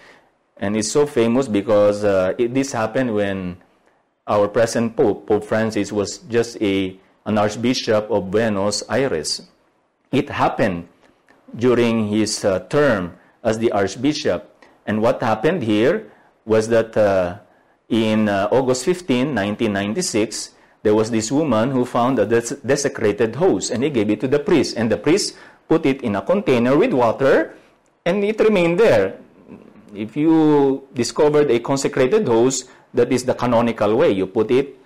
And 0.57 0.75
it's 0.75 0.91
so 0.91 1.05
famous 1.05 1.47
because 1.47 2.03
uh, 2.03 2.33
it, 2.37 2.53
this 2.53 2.71
happened 2.71 3.13
when 3.13 3.57
our 4.27 4.47
present 4.47 4.95
Pope, 4.95 5.27
Pope 5.27 5.45
Francis, 5.45 5.91
was 5.91 6.19
just 6.29 6.59
a, 6.61 6.97
an 7.25 7.37
Archbishop 7.37 8.09
of 8.09 8.31
Buenos 8.31 8.83
Aires. 8.89 9.41
It 10.11 10.29
happened 10.29 10.87
during 11.55 12.07
his 12.07 12.43
uh, 12.43 12.59
term 12.69 13.17
as 13.43 13.59
the 13.59 13.71
Archbishop. 13.71 14.49
And 14.87 15.01
what 15.01 15.21
happened 15.21 15.63
here 15.63 16.09
was 16.45 16.67
that 16.69 16.97
uh, 16.97 17.37
in 17.89 18.27
uh, 18.27 18.47
August 18.51 18.85
15, 18.85 19.35
1996, 19.35 20.51
there 20.83 20.93
was 20.93 21.09
this 21.09 21.31
woman 21.31 21.71
who 21.71 21.85
found 21.85 22.19
a 22.19 22.25
des- 22.25 22.59
desecrated 22.65 23.35
host 23.35 23.71
and 23.71 23.83
he 23.83 23.89
gave 23.89 24.09
it 24.09 24.19
to 24.21 24.27
the 24.27 24.39
priest. 24.39 24.75
And 24.77 24.91
the 24.91 24.97
priest 24.97 25.35
put 25.67 25.85
it 25.85 26.03
in 26.03 26.15
a 26.15 26.21
container 26.21 26.77
with 26.77 26.93
water 26.93 27.55
and 28.05 28.23
it 28.23 28.39
remained 28.39 28.79
there. 28.79 29.17
If 29.95 30.17
you 30.17 30.87
discovered 30.93 31.49
a 31.49 31.59
consecrated 31.59 32.27
host, 32.27 32.69
that 32.93 33.11
is 33.11 33.23
the 33.25 33.33
canonical 33.33 33.95
way. 33.95 34.11
You 34.11 34.27
put 34.27 34.51
it 34.51 34.77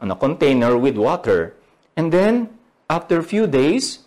on 0.00 0.10
a 0.10 0.16
container 0.16 0.78
with 0.78 0.96
water. 0.96 1.54
And 1.96 2.12
then, 2.12 2.48
after 2.88 3.18
a 3.18 3.22
few 3.22 3.46
days, 3.46 4.00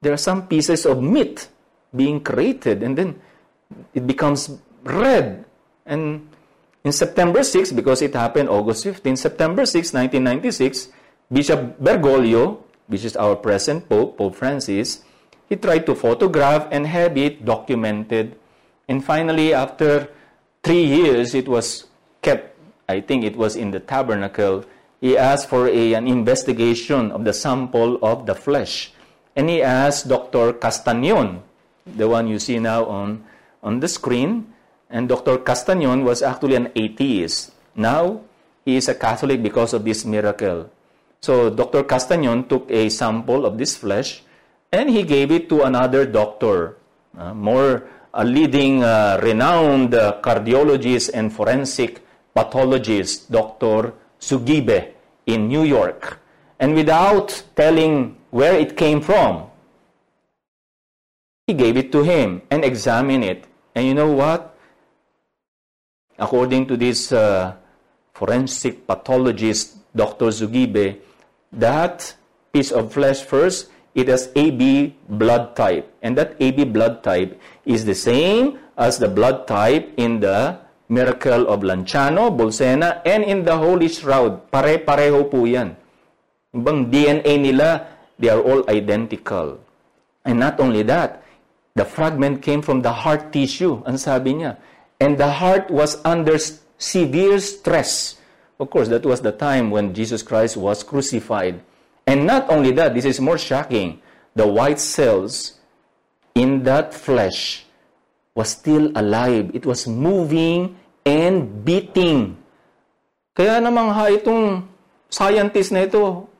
there 0.00 0.12
are 0.12 0.20
some 0.20 0.46
pieces 0.46 0.86
of 0.86 1.02
meat 1.02 1.48
being 1.94 2.20
created, 2.20 2.82
and 2.82 2.96
then 2.96 3.20
it 3.94 4.06
becomes 4.06 4.50
red. 4.82 5.44
And 5.86 6.28
in 6.84 6.92
September 6.92 7.42
6, 7.42 7.72
because 7.72 8.02
it 8.02 8.14
happened 8.14 8.48
August 8.48 8.84
15, 8.84 9.16
September 9.16 9.66
6, 9.66 9.92
1996, 9.92 10.88
Bishop 11.30 11.78
Bergoglio, 11.78 12.58
which 12.88 13.04
is 13.04 13.16
our 13.16 13.36
present 13.36 13.88
Pope, 13.88 14.18
Pope 14.18 14.34
Francis, 14.34 15.02
he 15.48 15.56
tried 15.56 15.86
to 15.86 15.94
photograph 15.94 16.66
and 16.70 16.86
have 16.86 17.16
it 17.16 17.44
documented. 17.44 18.34
And 18.88 19.04
finally, 19.04 19.54
after 19.54 20.08
three 20.62 20.84
years, 20.84 21.34
it 21.34 21.46
was 21.46 21.86
kept, 22.20 22.56
I 22.88 23.00
think 23.00 23.24
it 23.24 23.36
was 23.36 23.54
in 23.54 23.70
the 23.70 23.80
tabernacle. 23.80 24.64
He 25.00 25.16
asked 25.16 25.48
for 25.48 25.68
a, 25.68 25.94
an 25.94 26.08
investigation 26.08 27.12
of 27.12 27.24
the 27.24 27.32
sample 27.32 27.98
of 28.02 28.26
the 28.26 28.34
flesh. 28.34 28.92
And 29.36 29.48
he 29.48 29.62
asked 29.62 30.08
Dr. 30.08 30.52
Castañon, 30.52 31.42
the 31.86 32.08
one 32.08 32.28
you 32.28 32.38
see 32.38 32.58
now 32.58 32.84
on, 32.86 33.24
on 33.62 33.80
the 33.80 33.88
screen, 33.88 34.51
and 34.92 35.08
Dr. 35.08 35.38
Castañon 35.38 36.04
was 36.04 36.22
actually 36.22 36.54
an 36.54 36.70
atheist. 36.76 37.52
Now, 37.74 38.20
he 38.64 38.76
is 38.76 38.88
a 38.88 38.94
Catholic 38.94 39.42
because 39.42 39.72
of 39.72 39.84
this 39.84 40.04
miracle. 40.04 40.70
So, 41.20 41.48
Dr. 41.48 41.82
Castañon 41.82 42.48
took 42.48 42.70
a 42.70 42.90
sample 42.90 43.46
of 43.46 43.56
this 43.56 43.74
flesh 43.74 44.22
and 44.70 44.90
he 44.90 45.02
gave 45.02 45.32
it 45.32 45.48
to 45.48 45.62
another 45.62 46.04
doctor, 46.04 46.76
uh, 47.16 47.32
more 47.32 47.88
a 48.14 48.24
leading, 48.24 48.84
uh, 48.84 49.18
renowned 49.22 49.94
uh, 49.94 50.20
cardiologist 50.20 51.10
and 51.14 51.32
forensic 51.32 52.04
pathologist, 52.34 53.32
Dr. 53.32 53.94
Zugibe, 54.20 54.92
in 55.26 55.48
New 55.48 55.64
York. 55.64 56.20
And 56.60 56.74
without 56.74 57.42
telling 57.56 58.16
where 58.30 58.54
it 58.54 58.76
came 58.76 59.00
from, 59.00 59.48
he 61.46 61.54
gave 61.54 61.76
it 61.76 61.90
to 61.92 62.02
him 62.02 62.42
and 62.50 62.64
examined 62.64 63.24
it. 63.24 63.44
And 63.74 63.86
you 63.86 63.94
know 63.94 64.12
what? 64.12 64.51
According 66.22 66.70
to 66.70 66.78
this 66.78 67.10
uh, 67.10 67.58
forensic 68.14 68.86
pathologist, 68.86 69.82
Dr. 69.90 70.30
Zugibe, 70.30 71.02
that 71.50 72.14
piece 72.54 72.70
of 72.70 72.94
flesh 72.94 73.26
first, 73.26 73.74
it 73.98 74.06
has 74.06 74.30
AB 74.38 74.94
blood 75.10 75.58
type. 75.58 75.90
And 75.98 76.14
that 76.16 76.38
AB 76.38 76.70
blood 76.70 77.02
type 77.02 77.34
is 77.66 77.84
the 77.84 77.98
same 77.98 78.62
as 78.78 79.02
the 79.02 79.10
blood 79.10 79.50
type 79.50 79.90
in 79.98 80.20
the 80.22 80.62
miracle 80.88 81.50
of 81.50 81.66
Lanciano, 81.66 82.30
Bolsena, 82.30 83.02
and 83.04 83.24
in 83.24 83.42
the 83.42 83.56
Holy 83.56 83.88
Shroud. 83.88 84.46
Pare-pareho 84.54 85.26
po 85.26 85.42
yan. 85.42 85.74
Ibang 86.54 86.86
DNA 86.92 87.34
nila, 87.40 87.88
they 88.20 88.30
are 88.30 88.40
all 88.40 88.62
identical. 88.70 89.58
And 90.22 90.38
not 90.38 90.60
only 90.60 90.86
that, 90.86 91.24
the 91.74 91.84
fragment 91.84 92.44
came 92.44 92.62
from 92.62 92.84
the 92.84 92.92
heart 92.92 93.32
tissue. 93.32 93.82
Ang 93.88 93.96
sabi 93.98 94.38
niya, 94.38 94.60
and 95.02 95.18
the 95.18 95.26
heart 95.26 95.66
was 95.66 95.98
under 96.06 96.38
severe 96.78 97.42
stress. 97.42 98.22
Of 98.62 98.70
course, 98.70 98.86
that 98.94 99.02
was 99.02 99.18
the 99.18 99.34
time 99.34 99.74
when 99.74 99.90
Jesus 99.90 100.22
Christ 100.22 100.54
was 100.56 100.86
crucified. 100.86 101.58
And 102.06 102.22
not 102.22 102.46
only 102.46 102.70
that, 102.78 102.94
this 102.94 103.04
is 103.04 103.18
more 103.18 103.36
shocking. 103.36 103.98
The 104.38 104.46
white 104.46 104.78
cells 104.78 105.58
in 106.38 106.62
that 106.62 106.94
flesh 106.94 107.66
was 108.38 108.50
still 108.54 108.94
alive. 108.94 109.50
It 109.52 109.66
was 109.66 109.90
moving 109.90 110.78
and 111.02 111.64
beating. 111.66 112.38
Kaya 113.34 113.58
namang 113.58 113.90
ha 113.90 114.06
itong 114.06 114.70
scientist 115.10 115.74
na 115.74 115.82
ito, 115.82 116.30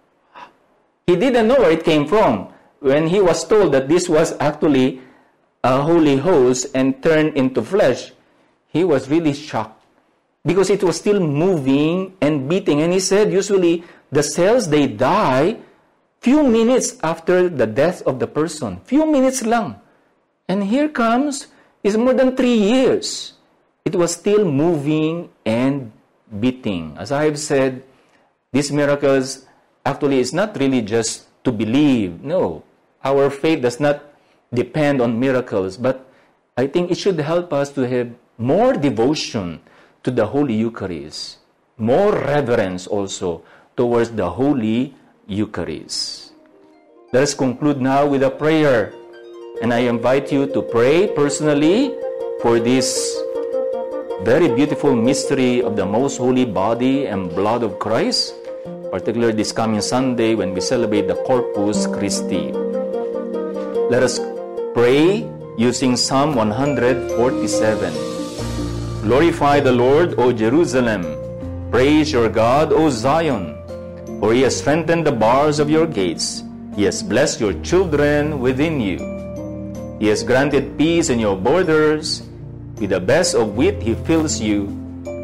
he 1.10 1.18
didn't 1.18 1.50
know 1.50 1.58
where 1.58 1.74
it 1.74 1.82
came 1.82 2.06
from. 2.06 2.54
When 2.78 3.10
he 3.10 3.18
was 3.18 3.42
told 3.42 3.74
that 3.74 3.90
this 3.90 4.06
was 4.06 4.38
actually 4.38 5.02
a 5.66 5.82
holy 5.82 6.16
host 6.22 6.70
and 6.78 7.02
turned 7.02 7.34
into 7.34 7.62
flesh, 7.62 8.14
he 8.72 8.84
was 8.84 9.08
really 9.08 9.36
shocked 9.36 9.84
because 10.44 10.70
it 10.70 10.82
was 10.82 10.96
still 10.96 11.20
moving 11.20 12.16
and 12.20 12.48
beating. 12.48 12.80
And 12.80 12.92
he 12.92 13.00
said, 13.00 13.30
usually 13.30 13.84
the 14.10 14.22
cells, 14.22 14.68
they 14.68 14.86
die 14.88 15.60
few 16.20 16.42
minutes 16.42 16.96
after 17.02 17.48
the 17.48 17.66
death 17.66 18.00
of 18.06 18.18
the 18.18 18.26
person. 18.26 18.80
Few 18.84 19.04
minutes 19.04 19.44
lang. 19.44 19.76
And 20.48 20.64
here 20.64 20.88
comes, 20.88 21.48
is 21.82 21.96
more 21.96 22.14
than 22.14 22.34
three 22.34 22.56
years. 22.56 23.34
It 23.84 23.94
was 23.94 24.14
still 24.14 24.44
moving 24.44 25.28
and 25.44 25.92
beating. 26.40 26.96
As 26.96 27.12
I 27.12 27.24
have 27.24 27.38
said, 27.38 27.82
these 28.52 28.72
miracles 28.72 29.44
actually 29.84 30.20
is 30.20 30.32
not 30.32 30.56
really 30.56 30.80
just 30.80 31.26
to 31.44 31.52
believe. 31.52 32.22
No. 32.22 32.62
Our 33.04 33.28
faith 33.28 33.60
does 33.60 33.80
not 33.80 34.00
depend 34.54 35.02
on 35.02 35.18
miracles, 35.18 35.76
but 35.76 36.06
I 36.56 36.68
think 36.68 36.90
it 36.90 36.98
should 36.98 37.18
help 37.18 37.52
us 37.52 37.70
to 37.72 37.82
have 37.88 38.14
more 38.38 38.74
devotion 38.74 39.60
to 40.02 40.10
the 40.10 40.26
Holy 40.26 40.54
Eucharist, 40.54 41.38
more 41.78 42.12
reverence 42.12 42.86
also 42.86 43.42
towards 43.76 44.10
the 44.10 44.28
Holy 44.28 44.94
Eucharist. 45.26 46.32
Let 47.12 47.24
us 47.24 47.34
conclude 47.34 47.80
now 47.80 48.06
with 48.06 48.22
a 48.22 48.30
prayer. 48.30 48.92
And 49.60 49.72
I 49.72 49.84
invite 49.84 50.32
you 50.32 50.46
to 50.48 50.62
pray 50.62 51.06
personally 51.12 51.94
for 52.40 52.58
this 52.58 53.20
very 54.24 54.48
beautiful 54.48 54.96
mystery 54.96 55.62
of 55.62 55.76
the 55.76 55.84
most 55.84 56.16
holy 56.16 56.44
body 56.44 57.06
and 57.06 57.28
blood 57.30 57.62
of 57.62 57.78
Christ, 57.78 58.34
particularly 58.90 59.34
this 59.34 59.52
coming 59.52 59.80
Sunday 59.80 60.34
when 60.34 60.54
we 60.54 60.60
celebrate 60.60 61.06
the 61.06 61.16
Corpus 61.28 61.86
Christi. 61.86 62.50
Let 63.92 64.02
us 64.02 64.18
pray 64.74 65.28
using 65.58 65.96
Psalm 65.96 66.34
147. 66.34 68.11
Glorify 69.02 69.60
the 69.60 69.72
Lord, 69.72 70.14
O 70.18 70.32
Jerusalem. 70.32 71.02
Praise 71.70 72.12
your 72.12 72.28
God, 72.28 72.72
O 72.72 72.88
Zion. 72.88 73.58
For 74.20 74.32
he 74.32 74.42
has 74.42 74.56
strengthened 74.56 75.06
the 75.06 75.12
bars 75.12 75.58
of 75.58 75.68
your 75.68 75.86
gates. 75.86 76.44
He 76.76 76.84
has 76.84 77.02
blessed 77.02 77.40
your 77.40 77.54
children 77.62 78.40
within 78.40 78.80
you. 78.80 78.98
He 79.98 80.06
has 80.06 80.22
granted 80.22 80.78
peace 80.78 81.10
in 81.10 81.18
your 81.18 81.36
borders. 81.36 82.22
With 82.78 82.90
the 82.90 83.00
best 83.00 83.34
of 83.34 83.56
wit 83.56 83.82
he 83.82 83.94
fills 84.06 84.40
you. 84.40 84.70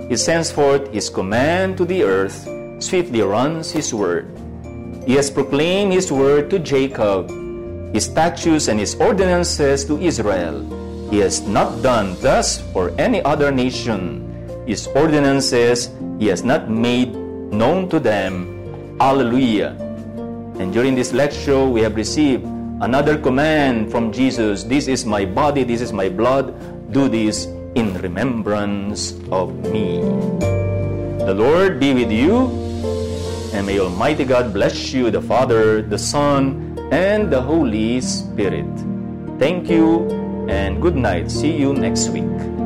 He 0.08 0.16
sends 0.16 0.50
forth 0.50 0.92
his 0.92 1.08
command 1.08 1.78
to 1.78 1.84
the 1.84 2.02
earth, 2.02 2.48
swiftly 2.82 3.22
runs 3.22 3.70
his 3.70 3.94
word. 3.94 4.26
He 5.06 5.14
has 5.14 5.30
proclaimed 5.30 5.92
his 5.92 6.10
word 6.10 6.50
to 6.50 6.58
Jacob 6.58 7.30
his 7.92 8.04
statutes 8.04 8.68
and 8.68 8.78
his 8.78 8.94
ordinances 8.96 9.84
to 9.86 9.98
Israel. 9.98 10.60
He 11.10 11.18
has 11.24 11.40
not 11.48 11.80
done 11.80 12.20
thus 12.20 12.60
for 12.76 12.92
any 13.00 13.24
other 13.24 13.50
nation. 13.50 14.28
His 14.68 14.86
ordinances 14.92 15.88
he 16.20 16.28
has 16.28 16.44
not 16.44 16.68
made 16.68 17.16
known 17.48 17.88
to 17.88 17.98
them. 17.98 18.44
Alleluia. 19.00 19.72
And 20.60 20.72
during 20.72 20.94
this 20.94 21.14
lecture, 21.14 21.64
we 21.64 21.80
have 21.80 21.96
received 21.96 22.44
another 22.82 23.16
command 23.16 23.90
from 23.90 24.12
Jesus 24.12 24.64
This 24.64 24.86
is 24.86 25.06
my 25.06 25.24
body, 25.24 25.64
this 25.64 25.80
is 25.80 25.92
my 25.92 26.08
blood. 26.08 26.52
Do 26.92 27.08
this 27.08 27.46
in 27.74 27.96
remembrance 28.02 29.14
of 29.30 29.54
me. 29.72 30.02
The 31.24 31.32
Lord 31.32 31.80
be 31.80 31.94
with 31.94 32.10
you, 32.10 32.52
and 33.52 33.66
may 33.66 33.78
Almighty 33.78 34.24
God 34.24 34.52
bless 34.52 34.92
you, 34.92 35.10
the 35.10 35.22
Father, 35.22 35.80
the 35.80 35.98
Son, 35.98 36.76
and 36.90 37.30
the 37.30 37.40
Holy 37.40 38.00
Spirit. 38.00 38.68
Thank 39.38 39.68
you 39.70 40.17
and 40.48 40.80
good 40.80 40.96
night. 40.96 41.30
See 41.30 41.56
you 41.56 41.72
next 41.72 42.08
week. 42.08 42.57